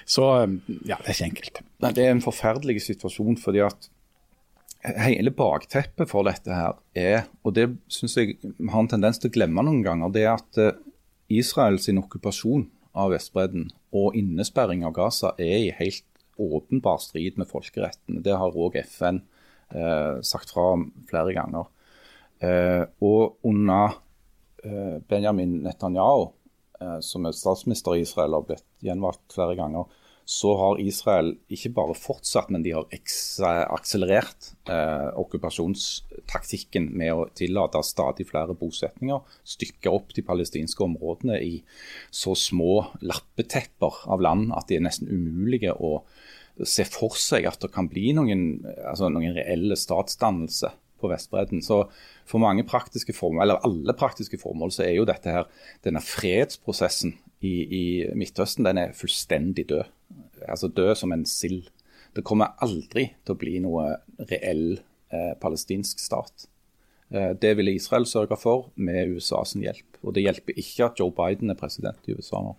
[0.05, 0.55] Så eh,
[0.89, 1.59] ja, det er ikke enkelt.
[1.83, 3.89] Nei, Det er en forferdelig situasjon, fordi at
[4.83, 9.31] hele bakteppet for dette her er, og det syns jeg vi har en tendens til
[9.31, 10.89] å glemme noen ganger, det er at Israels
[11.31, 12.65] Israel sin okkupasjon
[12.99, 16.05] av Vestbredden og innesperring av Gaza er i helt
[16.41, 18.21] åpenbar strid med folkeretten.
[18.25, 19.21] Det har òg FN
[19.73, 21.69] eh, sagt fra om flere ganger.
[22.43, 23.99] Eh, og under
[24.65, 26.33] eh, Benjamin Netanyahu, eh,
[27.05, 29.89] som er statsminister i Israel har blitt gjenvalgt flere ganger,
[30.25, 32.87] så har Israel ikke bare fortsatt, men de har
[33.75, 41.57] akselerert eh, okkupasjonstaktikken med å tillate stadig flere bosetninger, stykke opp de palestinske områdene i
[42.11, 45.99] så små lappetepper av land at de er nesten umulige å
[46.69, 50.71] se for seg at det kan bli noen, altså noen reelle statsdannelse
[51.03, 51.61] på Vestbredden.
[51.65, 51.83] Så
[52.29, 55.49] for mange praktiske formål, eller alle praktiske formål, så er jo dette her,
[55.85, 57.83] denne fredsprosessen i, i
[58.17, 59.91] Midtøsten den er fullstendig død.
[60.47, 61.67] Altså død som en sild.
[62.13, 63.87] Det kommer aldri til å bli noe
[64.29, 66.47] reell eh, palestinsk stat.
[67.13, 69.99] Eh, det ville Israel sørge for med USAs hjelp.
[70.03, 72.55] Og det hjelper ikke at Joe Biden er president i USA nå.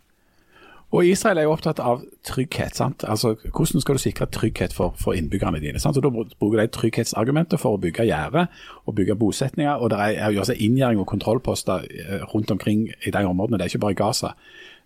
[0.94, 2.76] Og Israel er jo opptatt av trygghet.
[2.78, 3.02] sant?
[3.08, 5.80] Altså, Hvordan skal du sikre trygghet for, for innbyggerne dine?
[5.82, 5.96] sant?
[5.98, 8.46] Og Da bruker de trygghetsargumentet for å bygge gjerder
[8.86, 9.72] og bygge bosetninger.
[9.74, 13.58] og Det er, jo også inngjerding og kontrollposter eh, rundt omkring i de områdene.
[13.58, 14.30] Det er ikke bare Gaza,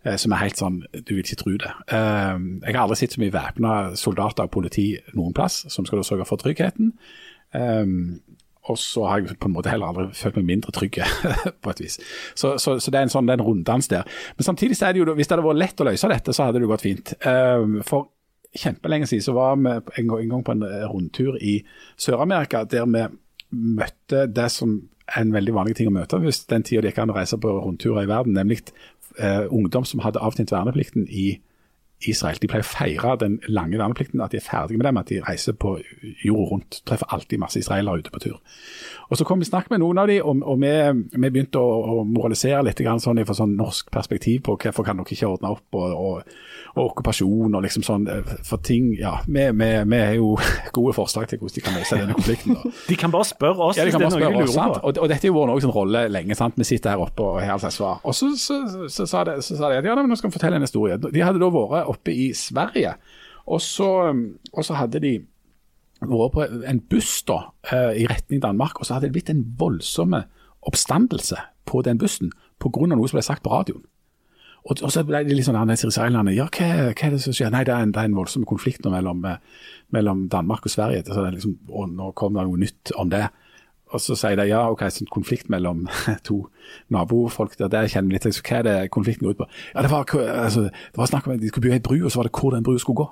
[0.04, 1.74] eh, som er helt sånn Du vil ikke tro det.
[1.92, 6.04] Eh, Jeg har aldri sett så mye væpna soldater og politi noen plass som skal
[6.04, 6.94] sørge for tryggheten.
[7.52, 7.84] Eh,
[8.68, 10.98] og så har jeg på en måte heller aldri følt meg mindre trygg,
[11.64, 11.98] på et vis.
[12.38, 14.04] Så, så, så det er en sånn det er en runddans der.
[14.36, 16.48] Men samtidig så er det jo, hvis det hadde vært lett å løse dette, så
[16.48, 17.14] hadde det gått fint.
[17.20, 18.08] Eh, For
[18.58, 21.58] kjempelenge siden så var vi en gang- på en rundtur i
[22.00, 23.02] Sør-Amerika der vi
[23.52, 27.02] møtte det som er en veldig vanlig ting å møte hvis den tida det gikk
[27.04, 28.60] an å reise på rundturer i verden, nemlig
[29.18, 31.38] eh, ungdom som hadde avtjent verneplikten i
[32.07, 32.38] Israel.
[32.38, 35.22] De pleier å feire den lange verneplikten, at de er ferdige med dem, at de
[35.24, 35.78] reiser på
[36.24, 36.80] jorda rundt.
[36.86, 38.38] Treffer alltid masse israelere ute på tur.
[39.09, 40.70] Og Så kom vi snakk med noen av dem, og, og vi,
[41.16, 45.16] vi, begynte å, å moralisere litt sånn, fra sånn norsk perspektiv på hvorfor kan dere
[45.16, 46.34] ikke ordne opp, og, og,
[46.76, 48.07] og okkupasjon og liksom sånn.
[48.46, 50.34] For ting Ja, vi, vi, vi er jo
[50.76, 52.59] gode forslag til hvordan de kan løse denne konflikten.
[52.59, 52.74] da.
[52.88, 54.78] De kan bare spørre oss Ja, de kan det bare er spørre oss, sant?
[54.82, 56.38] Og, og dette har jo vært Norges rolle lenge.
[56.38, 56.61] sant?
[56.61, 58.03] Vi sitter her oppe og har svar.
[58.05, 60.30] Og så, så, så, så, sa det, så sa de at ja, men nå skal
[60.30, 61.01] vi fortelle en historie.
[61.01, 62.95] De hadde da vært oppe i Sverige,
[63.49, 63.91] og så,
[64.53, 65.14] og så hadde de
[65.99, 67.39] vært på en buss da,
[67.72, 70.14] eh, i retning Danmark, og så hadde det blitt en voldsom
[70.68, 72.86] oppstandelse på den bussen pga.
[72.86, 73.84] noe som ble sagt på radioen.
[74.68, 76.34] Og, og så ble de litt sånn annerledes israelerne.
[76.36, 77.53] Ja, hva, hva er det som skjer?
[77.55, 79.39] Nei, det er en, det er en voldsom konflikt mellom, eh,
[79.95, 81.07] mellom Danmark og Sverige.
[81.07, 83.28] Så liksom, og nå kom det noe nytt om det.
[83.89, 85.86] Og så sier de ja, ok, sånn konflikt mellom
[86.28, 86.43] to
[86.93, 89.49] nabofolk, der, der kjenner vi litt, så hva er det konflikten går ut på?
[89.72, 90.12] Ja, det var,
[90.45, 92.34] altså, det var snakk om at de skulle bygge ei bru, og så var det
[92.36, 93.09] hvor den brua skulle gå.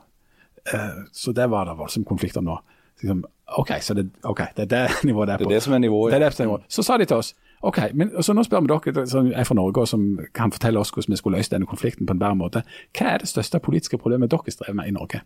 [0.67, 2.59] Uh, så det var det voldsomme konflikter nå.
[2.97, 3.25] Så liksom,
[3.61, 5.85] ok, så det, ok, det er det nivået det er Det er det som er
[5.85, 6.13] nivået.
[6.13, 6.69] Det er det som er nivået.
[6.69, 7.35] Så sa de til oss
[7.67, 10.05] ok, men så nå spør vi dere som er fra Norge og som
[10.35, 12.63] kan fortelle oss hvordan vi skulle løse denne konflikten på en bedre måte.
[12.97, 15.23] Hva er det største politiske problemet dere strever med i Norge?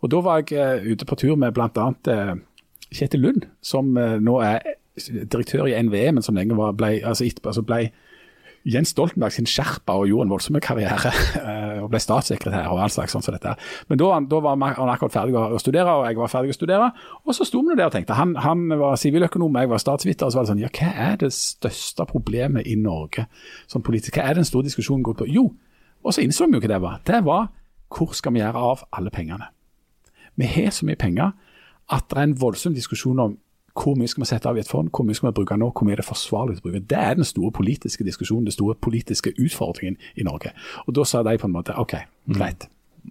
[0.00, 1.90] Og Da var jeg uh, ute på tur med bl.a.
[2.94, 7.28] Kjetil Lund, som eh, nå er direktør i NVE, men som lenge var, ble, altså,
[7.44, 7.84] altså ble
[8.68, 11.12] Jens Stoltenberg sin skjerpa og gjorde en voldsom karriere.
[11.40, 13.54] eh, og ble statssekretær og all slags sånn som dette.
[13.88, 16.90] Men da, da var han akkurat ferdig å studere, og jeg var ferdig å studere.
[17.24, 18.18] Og så sto vi der og tenkte.
[18.18, 20.28] Han, han var siviløkonom, jeg var statsviter.
[20.28, 23.24] Og så var det sånn, ja, hva er det største problemet i Norge
[23.70, 24.20] som politiker?
[24.20, 25.30] Hva er den store diskusjonen går på?
[25.30, 25.48] Jo,
[26.04, 27.00] og så innså vi jo hva det var.
[27.08, 27.48] Det var
[27.90, 29.48] hvor skal vi gjøre av alle pengene?
[30.38, 31.32] Vi har så mye penger
[31.90, 33.38] at det er en voldsom diskusjon om
[33.80, 35.70] hvor mye skal vi sette av i et fond, hvor mye skal vi bruke nå,
[35.70, 36.82] hvor mye er det forsvarlig å bruke.
[36.90, 40.52] Det er den store politiske diskusjonen, den store politiske utfordringen i Norge.
[40.86, 41.94] Og Da sa de på en måte OK,
[42.34, 42.66] greit.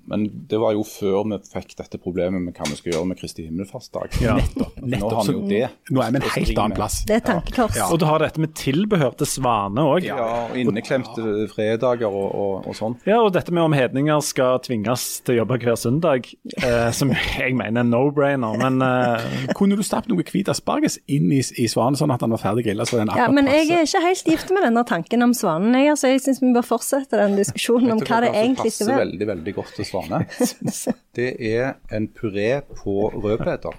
[0.09, 3.19] Men det var jo før vi fikk dette problemet med hva vi skal gjøre med
[3.19, 4.15] Kristi himmelfartsdag.
[4.19, 4.79] Nettopp.
[4.81, 5.61] Nå har vi jo det.
[5.93, 6.99] Nå er vi en helt annen plass.
[7.09, 7.77] Det er tankekors.
[7.77, 7.89] Ja.
[7.93, 10.07] Og du har dette med tilbehør til svane òg.
[10.09, 10.17] Ja,
[10.49, 12.97] og inneklemte fredager og, og, og sånn.
[13.09, 17.13] Ja, og dette med om hedninger skal tvinges til å jobbe hver søndag, eh, som
[17.13, 21.67] jeg mener er no-brainer, men eh, Kunne du stappet noe hvit asparges inn i, i
[21.69, 22.85] svanen, sånn at den var ferdig grilla?
[23.17, 25.75] Ja, men jeg er ikke helt gift med denne tanken om svanen.
[25.77, 28.87] Jeg, altså, jeg syns vi bør fortsette den diskusjonen om hva det som egentlig skal
[28.87, 29.05] passer være.
[29.05, 30.21] veldig, veldig godt til svane?
[31.19, 33.75] Det er en puré på rødbeter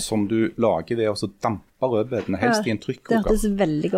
[0.00, 3.30] som du lager ved å dampe rødbetene, helst i en trykkoker.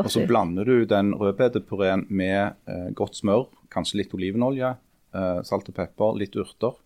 [0.02, 4.74] Og så blander du den rødbetepureen med eh, godt smør, kanskje litt olivenolje,
[5.14, 6.76] eh, salt og pepper, litt urter.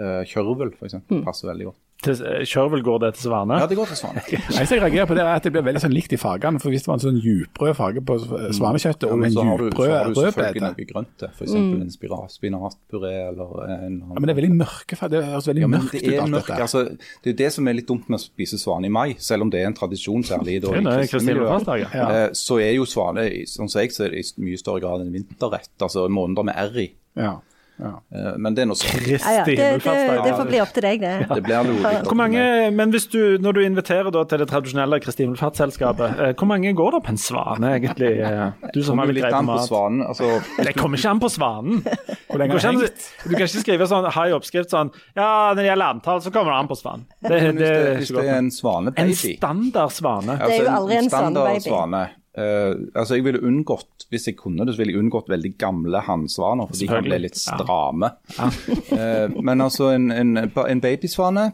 [0.00, 0.98] Eh, kjørvel f.eks.
[1.10, 1.22] Mm.
[1.26, 1.81] passer veldig godt.
[2.02, 2.14] Til
[2.50, 3.58] Kjørvel går det til svane.
[3.62, 4.22] Ja, det går til svane.
[4.26, 6.60] Eneste jeg reagerer på, det er at det blir veldig sånn likt i fargene.
[6.62, 8.16] For hvis det var en sånn djuprød farge på
[8.58, 11.28] svanekjøttet Ja, og en har du, så djuprød har du selvfølgelig rødbete noe grønt til,
[11.38, 11.52] f.eks.
[11.52, 11.70] Mm.
[11.82, 15.14] en spira- spinatpuré eller en ja, Men det er veldig mørke farger.
[15.20, 16.12] Det høres veldig Ja, men mørkt det ut.
[16.12, 16.62] er alt mørk, dette.
[16.66, 16.84] altså,
[17.22, 19.46] det er jo det som er litt dumt med å spise svane i mai, selv
[19.46, 21.46] om det er en tradisjon, særlig da, i kristne miljøer.
[21.46, 22.10] himmelfartsdag, ja.
[22.24, 25.12] Eh, Så er jo svane, sånn som jeg ser det, i mye større grad en
[25.14, 26.88] vinterrett, altså måneder med R i.
[27.16, 27.34] Ja,
[27.80, 27.90] ja.
[28.14, 29.00] Eh, Men det er noe sånt.
[29.08, 29.82] Ja, ja, det, det,
[30.24, 31.12] det får bli opp til deg, det.
[31.32, 35.00] Det blir jo Hvor mange, men hvis du, Når du inviterer da til det tradisjonelle
[35.02, 38.12] Kristi himmelfartsselskapet, eh, hvor mange går det på en svane, egentlig?
[38.20, 39.66] eh, Du som har litt greie på mat.
[39.66, 40.04] svanen.
[40.06, 40.28] Altså,
[40.68, 41.82] Det kommer ikke an på svanen.
[42.28, 45.30] Hvor lenge Du har kan, ikke, du kan ikke skrive sånn, high oppskrift sånn Ja,
[45.54, 47.06] når det gjelder antall, så kommer det an på svanen.
[47.22, 48.98] Det, det, hvis, det, er det er godt.
[48.98, 50.38] en En standard svane.
[50.38, 51.68] Det er jo aldri en standard svanebaby.
[51.70, 52.02] svane.
[52.36, 56.00] Eh, altså jeg ville unngått, Hvis jeg kunne det, så ville jeg unngått veldig gamle
[56.06, 58.12] hannsvaner, for de kan bli litt litt Ja.
[58.38, 58.48] Ja.
[58.48, 61.52] uh, men altså en, en, en babysvane,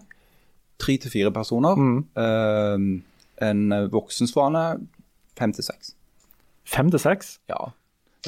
[0.78, 1.74] tre til fire personer.
[1.78, 1.98] Mm.
[2.16, 3.02] Uh,
[3.48, 4.64] en voksensvane,
[5.38, 5.94] fem til seks.
[6.66, 7.38] Fem til seks?
[7.48, 7.70] Ja.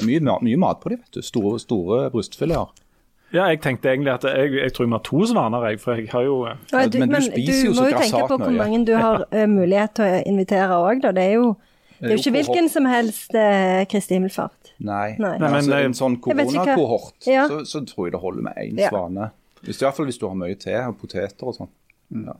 [0.07, 1.21] Mye, mye mat på dem, vet du.
[1.25, 2.71] Store, store brystfileter.
[3.31, 5.95] Ja, jeg tenkte egentlig at jeg, jeg tror jeg må ha to svaner, jeg, for
[5.95, 8.27] jeg har jo ja, du, men du spiser jo så grassat du må jo tenke
[8.27, 11.13] på hvor mange du har mulighet til å invitere òg, da.
[11.15, 11.53] Det er jo,
[12.01, 14.73] det er jo ikke hvilken som helst eh, Kristi himmelfart.
[14.81, 15.35] Nei, Nei.
[15.37, 17.47] Nei, men, altså, eh, en sånn koronakohort, Ja.
[17.47, 18.89] så, så tror jeg det holder med én Ja.
[18.89, 19.31] svane.
[19.61, 21.69] Hvis, I hvert fall hvis du har mye te og poteter og sånn.
[22.25, 22.33] Ja.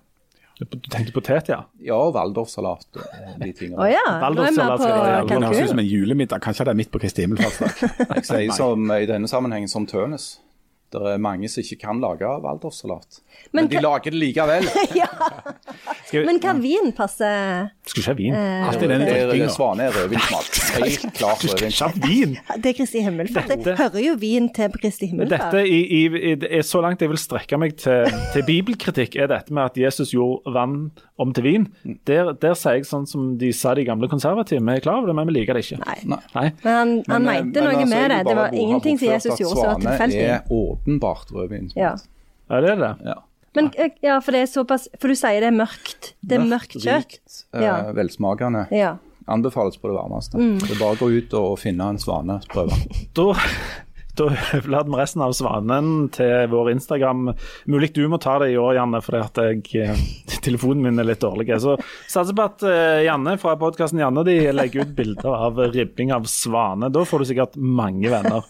[0.61, 1.63] Du tenkte potet, ja.
[1.81, 3.77] Ja, og waldorfsalat og de tingene.
[3.81, 5.27] Å ja, Waldorfsalat skal gjøre.
[5.29, 6.41] Det høres ut som en julemiddag.
[6.43, 7.95] Kanskje det er midt på Kristi himmelfartsdag.
[8.17, 10.39] Jeg sier som, i denne sammenhengen som Tønes.
[10.91, 13.21] Det er mange som ikke kan lage waldorfsalat.
[13.53, 14.65] Men, Men de hva- lager det likevel.
[15.01, 15.07] ja.
[16.11, 17.27] Vi, Men kan vin passe
[17.87, 18.33] skal ikke ha vin.
[18.35, 19.51] eh, i den Det drikkinga.
[19.55, 20.49] svane er rødvinsmat.
[20.81, 21.95] Helt klart rødvinsmat.
[22.03, 22.35] vin!
[22.51, 23.47] er Kristi himmelfart?
[23.47, 25.51] Det Dette- hører jo vin til Kristi himmelfart.
[25.53, 26.01] Dette i, i,
[26.33, 29.77] i, er Så langt jeg vil strekke meg til, til bibelkritikk, er dette med at
[29.79, 31.67] Jesus gjorde vann om til vin.
[32.07, 34.59] Der, der sier jeg sånn som de sa de gamle konservative.
[34.61, 35.79] Vi er klar over det, men vi liker det ikke.
[35.85, 36.17] Nei.
[36.35, 36.47] Nei.
[36.63, 38.19] Men han, han Men, eh, mente men noe altså, med det.
[38.27, 40.27] Det var ingenting som Jesus gjorde som var tilfeldig.
[40.81, 41.71] Åpenbart rødvin.
[41.75, 41.95] Ja.
[42.49, 42.95] Ja, det er det.
[43.05, 43.15] Ja.
[43.55, 46.13] Men eh, ja, for det er såpass For du sier det er mørkt.
[46.23, 47.17] Det er mørkt kjøtt.
[47.17, 47.91] rikt, eh, Ja.
[47.91, 48.67] velsmakende.
[48.71, 48.97] Ja.
[49.27, 50.37] Anbefales på det varmeste.
[50.39, 50.57] Mm.
[50.59, 52.73] Det er bare å gå ut og finne en svaneprøve.
[53.13, 53.27] Da,
[54.17, 57.31] da overlater vi resten av svanen til vår Instagram.
[57.71, 60.03] Mulig du må ta det i år, Janne, fordi at jeg, eh,
[60.45, 61.49] telefonen min er litt dårlig.
[61.63, 61.77] Så
[62.09, 66.27] satser på at eh, Janne fra podkasten Janne de legger ut bilder av ribbing av
[66.29, 66.91] svane.
[66.93, 68.47] Da får du sikkert mange venner.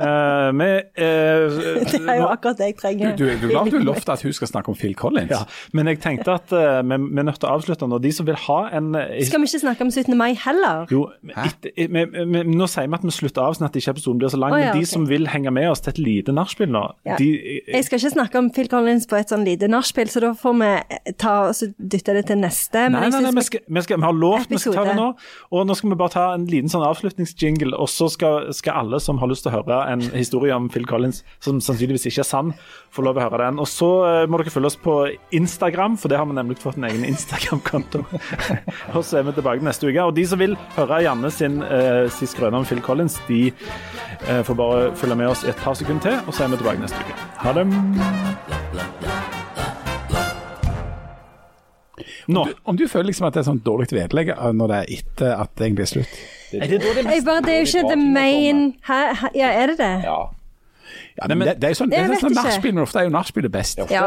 [0.00, 1.02] Uh, med, uh,
[1.92, 3.16] Det er jo akkurat det jeg trenger.
[3.18, 5.28] Du, du du, du lovte at hun skal snakke om Phil Collins?
[5.28, 5.42] ja,
[5.76, 7.98] men jeg tenkte at uh, vi, vi er nødt til å avslutte nå.
[8.00, 10.16] De som vil ha en Skal vi ikke snakke om 17.
[10.16, 10.86] mai heller?
[10.88, 12.16] Jo, et, et, et,
[12.48, 14.56] nå sier vi at vi slutter av sånn at ikke episoden blir så lang.
[14.60, 14.92] Ja, men de okay.
[14.92, 17.16] som vil henge med oss til et lite nachspiel nå, Ja.
[17.18, 17.28] de
[17.66, 20.56] Jeg skal ikke snakke om Phil Collins på et sånn lite nachspiel, så da får
[20.60, 22.86] vi ta og dytte det til neste.
[22.90, 24.96] Men Nei, nei, nei, vi, skal, vi, skal, vi har lovt vi skal ta det
[24.98, 25.08] nå.
[25.50, 29.00] Og nå skal vi bare ta en liten sånn avslutningsjingle, og så skal, skal alle
[29.02, 32.28] som har lyst til å høre en historie om Phil Collins, som sannsynligvis ikke er
[32.28, 32.54] sann,
[32.94, 33.60] få lov å høre den.
[33.62, 34.96] Og så eh, må dere følge oss på
[35.36, 38.02] Instagram, for det har vi nemlig fått en egen Instagram-konto.
[38.96, 40.06] og så er vi tilbake neste uke.
[40.06, 44.42] Og de som vil høre Janne sin, uh, sin skrøne om Phil Collins, de eh,
[44.50, 46.82] får bare følge med oss i et par sekunder til, og så er vi tilbake
[46.82, 47.14] neste uke.
[47.44, 47.64] Ha det.
[52.30, 52.44] Nå.
[52.64, 55.32] Om du føler liksom at det er sånn dårlig vedlegg eh, når det er etter
[55.34, 56.20] at det egentlig er slutt?
[56.50, 58.62] Er det da det jeg bare, Det er jo ikke the main?
[58.86, 59.00] Hæ?
[59.38, 59.94] Ja, er det det?
[60.06, 60.18] Ja.
[61.18, 63.12] Ja, men det, det er sånn, det Jeg er sånn nachspiel, men ofte er jo
[63.14, 63.86] nachspielet beste.
[63.90, 64.04] Ja.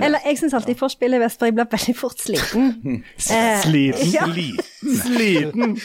[0.00, 2.72] Eller jeg syns alltid forspill er best, for jeg blir veldig fort sliten.
[3.34, 4.12] Eh, Sliten.
[4.14, 4.24] Ja.
[5.04, 5.76] Sliten.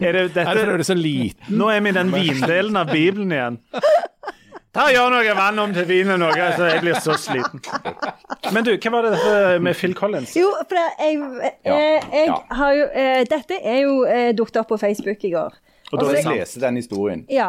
[0.00, 0.48] Er det Er det dette?
[0.80, 1.56] er så liten?
[1.60, 3.58] Nå er vi i den vindelen av Bibelen igjen.
[4.70, 7.58] Ta og Gjør noe vann om til vin eller noe, så jeg blir så sliten.
[8.54, 10.36] Men du, hva var det dette med Phil Collins?
[10.38, 11.16] Jo, for det, jeg,
[11.66, 12.36] jeg, jeg Ja.
[12.60, 15.56] har jo eh, Dette er jo eh, dukket opp på Facebook i går.
[15.90, 17.24] Og da vil det jeg lese den historien.
[17.30, 17.48] Ja.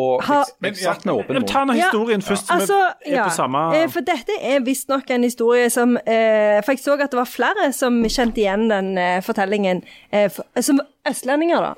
[0.00, 2.76] Og Ha- jeg, jeg satt med åpen Men Ta nå Ja, historien først, så Altså,
[3.04, 6.80] er ja, på samme eh, for dette er visstnok en historie som eh, For jeg
[6.80, 11.60] så at det var flere som kjente igjen den eh, fortellingen, eh, for, som østlendinger,
[11.60, 11.74] da.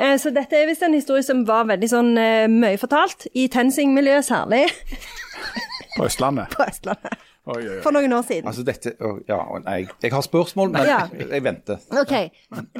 [0.00, 3.48] Eh, så dette er visst en historie som var veldig sånn eh, mye fortalt, i
[3.52, 4.64] TenSing-miljøet særlig,
[5.98, 6.48] På Østlandet.
[6.56, 7.18] på Østlandet.
[7.48, 7.82] Oi, oi, oi.
[7.82, 8.46] For noen år siden.
[8.50, 8.92] Altså dette,
[9.28, 10.98] ja, nei, Jeg har spørsmål, men Ja.
[11.34, 11.78] jeg venter.
[12.00, 12.12] Ok,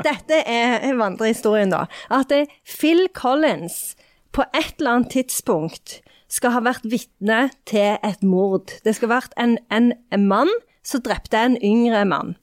[0.05, 1.87] dette er vandrehistorien da.
[2.13, 3.97] At det, Phil Collins
[4.33, 5.99] på et eller annet tidspunkt
[6.29, 8.75] skal ha vært vitne til et mord.
[8.85, 10.53] Det skal ha vært en, en, en mann
[10.85, 12.37] som drepte en yngre mann.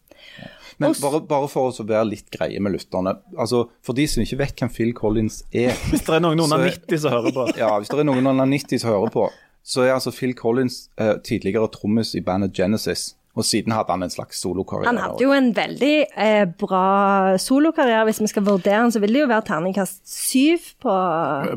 [0.82, 3.16] Men bare, bare for å være litt greie med lytterne.
[3.40, 6.66] Altså, For de som ikke vet hvem Phil Collins er Hvis det er noen under
[6.66, 7.46] 90 som hører på.
[7.62, 9.30] Ja, Hvis det er noen under 90 som hører på,
[9.66, 13.14] så er altså Phil Collins eh, tidligere trommis i bandet Genesis.
[13.36, 14.88] Og siden hadde han en slags solokarriere.
[14.88, 18.06] Han hadde jo en veldig eh, bra solokarriere.
[18.08, 20.94] Hvis vi skal vurdere han, så vil det jo være terningkast syv på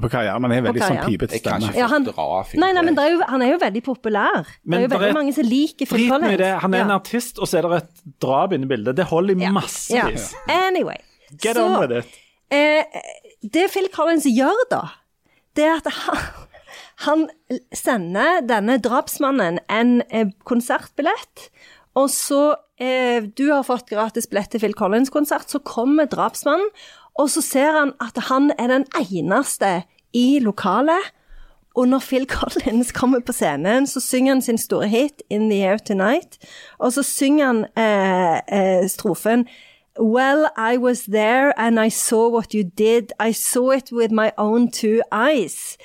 [0.03, 0.43] På karrieren.
[0.43, 1.71] han er veldig sånn pipete stemme.
[1.79, 2.03] ja, han,
[2.59, 4.43] nei, nei, men er jo, han er jo veldig populær.
[4.65, 6.35] det er jo veldig er- mange som liker Phil Drit Collins.
[6.35, 6.53] i det.
[6.65, 8.97] Han er en artist, og så er det et drap inne i bildet.
[8.97, 9.53] Det holder i Ja.
[9.55, 10.33] massevis.
[10.49, 10.67] Ja.
[10.67, 10.99] Anyway.
[11.41, 12.07] Get så, on with it.
[12.51, 12.83] Eh,
[13.45, 14.83] det Phil Collins gjør da,
[15.55, 16.17] det er at han,
[17.05, 17.29] han
[17.75, 21.49] sender denne drapsmannen en eh, konsertbillett.
[21.99, 25.51] Og så eh, Du har fått gratis billett til Phil Collins-konsert.
[25.51, 26.67] Så kommer drapsmannen,
[27.19, 29.83] og så ser han at han er den eneste
[30.15, 31.15] i lokalet.
[31.79, 35.63] Og når Phil Collins kommer på scenen, så synger han sin store hit 'In the
[35.63, 36.39] Air Tonight'.
[36.79, 39.47] Og så synger han eh, eh, strofen
[40.01, 43.13] Well, I was there and I saw what you did.
[43.19, 45.77] I saw it with my own two eyes.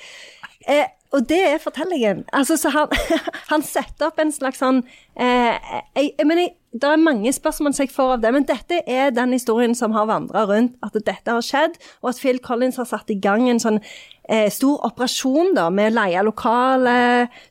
[0.68, 0.84] Eh,
[1.14, 2.24] og det er fortellingen.
[2.32, 2.90] Altså, så han,
[3.52, 4.82] han setter opp en slags sånn
[5.14, 5.54] eh,
[5.94, 9.14] jeg, jeg mener, Det er mange spørsmål som jeg får av det, men dette er
[9.14, 10.74] den historien som har vandra rundt.
[10.82, 13.78] At dette har skjedd, og at Phil Collins har satt i gang en sånn
[14.26, 16.98] eh, stor operasjon da, med å leie lokale,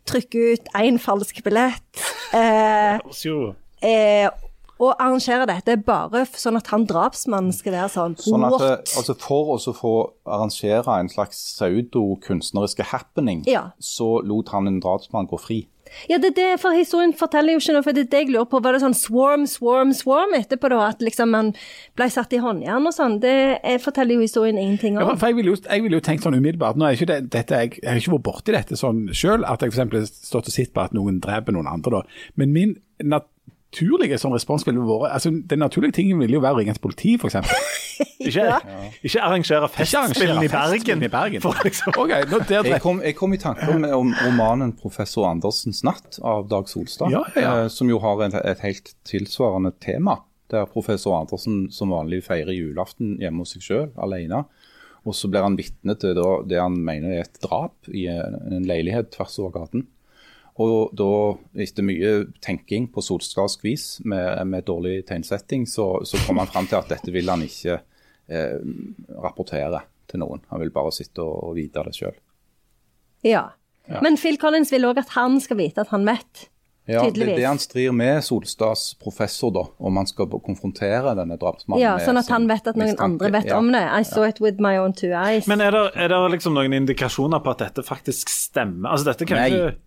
[0.09, 2.03] trykke ut én falsk billett.
[2.35, 2.99] Eh,
[3.79, 4.27] eh,
[4.81, 9.15] og arrangere dette bare sånn at han drapsmannen skal være sånn, Sånn at, eh, altså
[9.19, 9.93] For å få
[10.25, 13.71] arrangere en slags pseudokunstneriske happening, Ja.
[13.79, 15.67] så lot han en drapsmann gå fri.
[16.09, 18.47] Ja, det, det, for historien forteller jo ikke noe, for det er det jeg lurer
[18.49, 18.61] på.
[18.63, 20.87] Var det sånn swarm, swarm, swarm etterpå, da?
[20.89, 21.51] At liksom man
[21.99, 23.19] ble satt i håndjern og sånn?
[23.23, 26.37] Det eh, forteller jo historien ingenting Ja, for jeg ville jo, vil jo tenkt sånn
[26.39, 29.45] umiddelbart Nå er ikke det, dette, jeg, jeg har ikke vært borti dette sånn sjøl,
[29.45, 29.83] at jeg f.eks.
[29.83, 32.01] har stått og sett på at noen dreper noen andre.
[32.01, 32.25] da.
[32.41, 32.75] Men min
[33.73, 36.83] naturlige sånn respons ville vært altså Den naturlige tingen ville jo være å ringe til
[36.83, 37.39] politiet, f.eks.
[38.23, 38.43] Ikke,
[39.03, 41.01] ikke arrangere festspillene i Bergen.
[41.03, 41.41] I Bergen.
[41.43, 41.93] For liksom.
[42.01, 46.19] Ok, nå der Jeg kom, jeg kom i tanke om, om romanen 'Professor Andersens natt'
[46.23, 47.53] av Dag Solstad, Ja, ja, ja.
[47.63, 50.21] eh, som jo har et, et helt tilsvarende tema.
[50.49, 54.45] Der professor Andersen som vanlig feirer julaften hjemme hos seg sjøl, alene.
[55.03, 56.15] Og så blir han vitne til
[56.47, 59.87] det han mener er et drap i en, en leilighet tvers over gaten.
[60.61, 61.07] Og da,
[61.63, 62.11] etter mye
[62.45, 66.91] tenking på solskarsk vis med, med dårlig tegnsetting, så, så kom han fram til at
[66.93, 67.79] dette vil han ikke
[68.29, 68.59] eh,
[69.23, 69.81] rapportere
[70.11, 70.43] til noen.
[70.51, 72.13] Han vil bare sitte og, og vite det sjøl.
[73.25, 73.47] Ja.
[74.03, 76.49] Men Phil Collins vil òg at han skal vite at han møtte.
[76.85, 81.37] Ja, det er det han strir med Solstads professor, da, om han skal konfrontere denne
[81.39, 81.79] drapsmannen.
[81.79, 83.05] Ja, Sånn at han vet at noen mistanke.
[83.07, 83.57] andre vet Ja.
[83.57, 83.83] om det.
[83.87, 85.47] I saw it with my own two eyes.
[85.47, 88.91] Men er det, er det liksom noen indikasjoner på at dette faktisk stemmer?
[88.91, 89.47] Altså, dette kan Nei.
[89.49, 89.77] ikke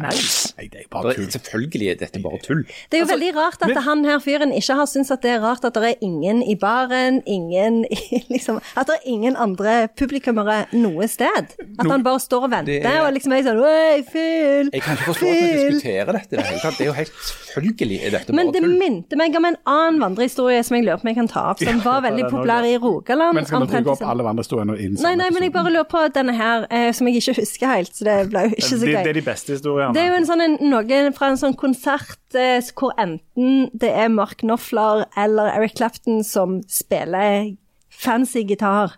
[0.00, 0.10] Nei,
[0.58, 1.30] nei, det er bare Det er- tull.
[1.36, 2.62] Selvfølgelig er dette bare tull.
[2.90, 5.30] Det er jo veldig rart at men- han her fyren ikke har syntes at det
[5.32, 9.36] er rart at det er ingen i baren, ingen i liksom At det er ingen
[9.36, 11.54] andre publikummere noe sted.
[11.78, 14.70] At han bare står og venter Det er- og liksom er sånn Oi, fyll!
[14.72, 16.78] Jeg kan ikke forstå at vi diskuterer dette i det hele tatt.
[16.78, 17.12] Det er jo helt
[17.50, 18.78] selvfølgelig er dette Men bare det tull.
[18.78, 21.58] minte meg om en annen vandrehistorie som jeg lurer på om jeg kan ta opp,
[21.58, 23.34] som var veldig populær i Rogaland.
[23.34, 25.72] Men skal vi omtrent bruke opp alle alle og innen Nei, nei, men jeg bare
[25.72, 28.68] lurer på denne her, eh, som jeg ikke husker helt, så det ble jo ikke
[28.68, 29.89] så det, det er de beste historiene.
[29.94, 33.90] Det er jo en sånn, en, noe fra en sånn konsert eh, hvor enten det
[33.90, 37.54] er Mark Knopfler eller Eric Clapton som spiller
[37.90, 38.96] fancy gitar.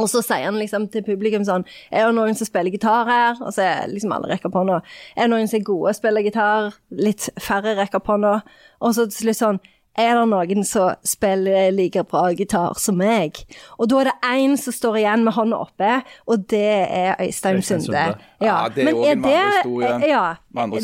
[0.00, 3.42] Og så sier han liksom til publikum sånn Er det noen som spiller gitar her?
[3.44, 4.80] Og så er liksom alle rekker på hånda.
[5.16, 6.72] Er det noen som er gode og spiller gitar?
[6.96, 8.38] Litt færre rekker på hånda.
[8.80, 9.60] Og så til slutt sånn
[9.92, 13.42] Er det noen som spiller like bra gitar som meg?
[13.76, 17.60] Og da er det én som står igjen med hånda oppe, og det er Øystein
[17.66, 18.04] Sunde.
[18.40, 19.90] Ja, det er jo en vandrehistorie.
[20.08, 20.24] Ja,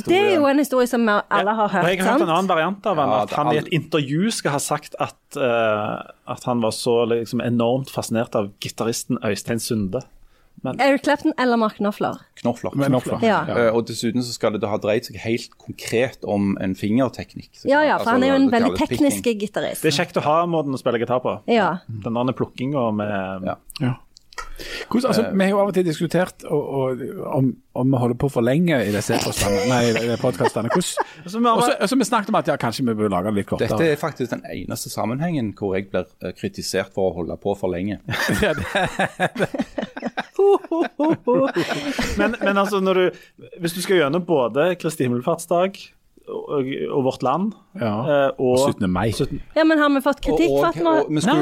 [0.05, 1.87] det er jo en historie som vi alle har hørt.
[1.87, 4.59] hørt, jeg har hørt en annen variant av han, at han i et intervju skal
[4.59, 10.05] ha sagt at, uh, at han var så liksom, enormt fascinert av gitaristen Øystein Sunde.
[10.65, 12.19] Eric Clapton eller Mark Knopfler.
[12.41, 12.71] Knopfler.
[12.75, 13.23] Knopfler.
[13.23, 13.41] Ja.
[13.49, 17.51] Eh, og dessuten så skal det da ha dreid seg helt konkret om en fingerteknikk.
[17.65, 19.83] Ja, Ja, for ja, Altså, han er jo en veldig teknisk gitarist.
[19.83, 21.39] Det er kjekt å ha måten å spille gitar på.
[21.47, 21.79] Ja.
[21.89, 23.49] Den der plukkinga med
[23.81, 23.95] Ja.
[24.89, 27.03] Hvordan, altså, vi har jo av og til diskutert og, og,
[27.39, 27.45] om,
[27.79, 29.15] om vi holder på for lenge i disse
[30.23, 30.69] podkastene.
[30.75, 33.35] Så vi Og så bare- vi snakket om at ja, kanskje vi bør lage det
[33.43, 33.69] litt kortere.
[33.69, 37.55] Dette er faktisk den eneste sammenhengen hvor jeg blir eh, kritisert for å holde på
[37.59, 37.97] for lenge.
[42.19, 43.11] men, men altså, når du,
[43.61, 45.79] hvis du skal gjennom både Kristi himmelfartsdag
[46.29, 47.93] og, og Vårt Land Ja.
[48.39, 48.91] og, og 17.
[48.91, 49.11] mai.
[49.13, 49.41] 17.
[49.57, 50.83] ja, men har vi fått kritikk for at vi
[51.17, 51.41] vi skulle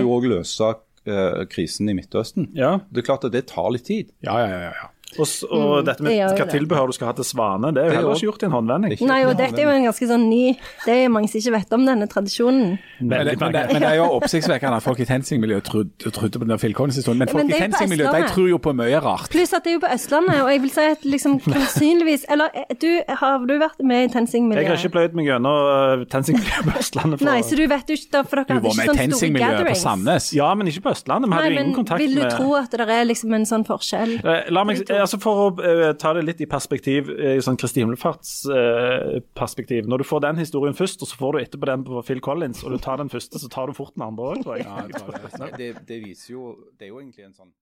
[0.00, 0.72] jo òg løse,
[1.08, 2.50] eh, krisen i Midtøsten.
[2.56, 2.78] Ja.
[2.90, 4.12] Det er klart at det tar litt tid.
[4.24, 4.72] Ja, ja, ja.
[4.72, 4.90] ja.
[5.18, 7.86] Og, og mm, dette med det hva tilbehør du skal ha til Svane, det er
[7.86, 8.94] jo Det er heller ikke gjort i en håndvending.
[9.10, 10.42] Nei, og dette er jo en ganske sånn ny
[10.84, 12.74] Det er mange som ikke vet om denne tradisjonen.
[13.00, 16.40] Men, det, men, det, men det er jo oppsiktsvekkende at folk i TenSing-miljøet trodde, trodde
[16.40, 17.20] på den Phil Collins-historien.
[17.22, 19.28] Men folk Men i TenSing-miljøet de tror jo på mye rart.
[19.34, 22.54] Pluss at det er jo på Østlandet, og jeg vil si at liksom sannsynligvis Eller
[22.54, 22.88] eh, du,
[23.20, 24.90] har du vært med i Jeg har ikke TenSing-miljøet?
[24.94, 27.20] pløyd meg gjennom uh, TenSing-miljøet på Østlandet.
[27.20, 28.84] For, Nei, så du vet jo ikke da, for dere Du hadde var ikke med
[28.84, 30.30] i sånn store TenSing-miljøet på gatherings.
[30.36, 31.30] Ja, men ikke på Østlandet.
[31.30, 33.66] Vi hadde ingen kontakt med vil du med tro at det er liksom en sånn
[33.68, 34.14] forskjell?
[34.22, 37.44] Eh, La meg, eh, altså For å uh, ta det litt i perspektiv, eh, i
[37.44, 39.82] sånn Kristi himmelfartsperspektiv.
[39.90, 42.58] Når du får den historien først, og så får du etterpå den på Phil Collins,
[42.64, 44.66] og du tar den første, så tar du fort den andre òg, tror jeg.
[45.54, 46.42] Det, det viser jo
[46.78, 47.54] Det er jo egentlig en sånn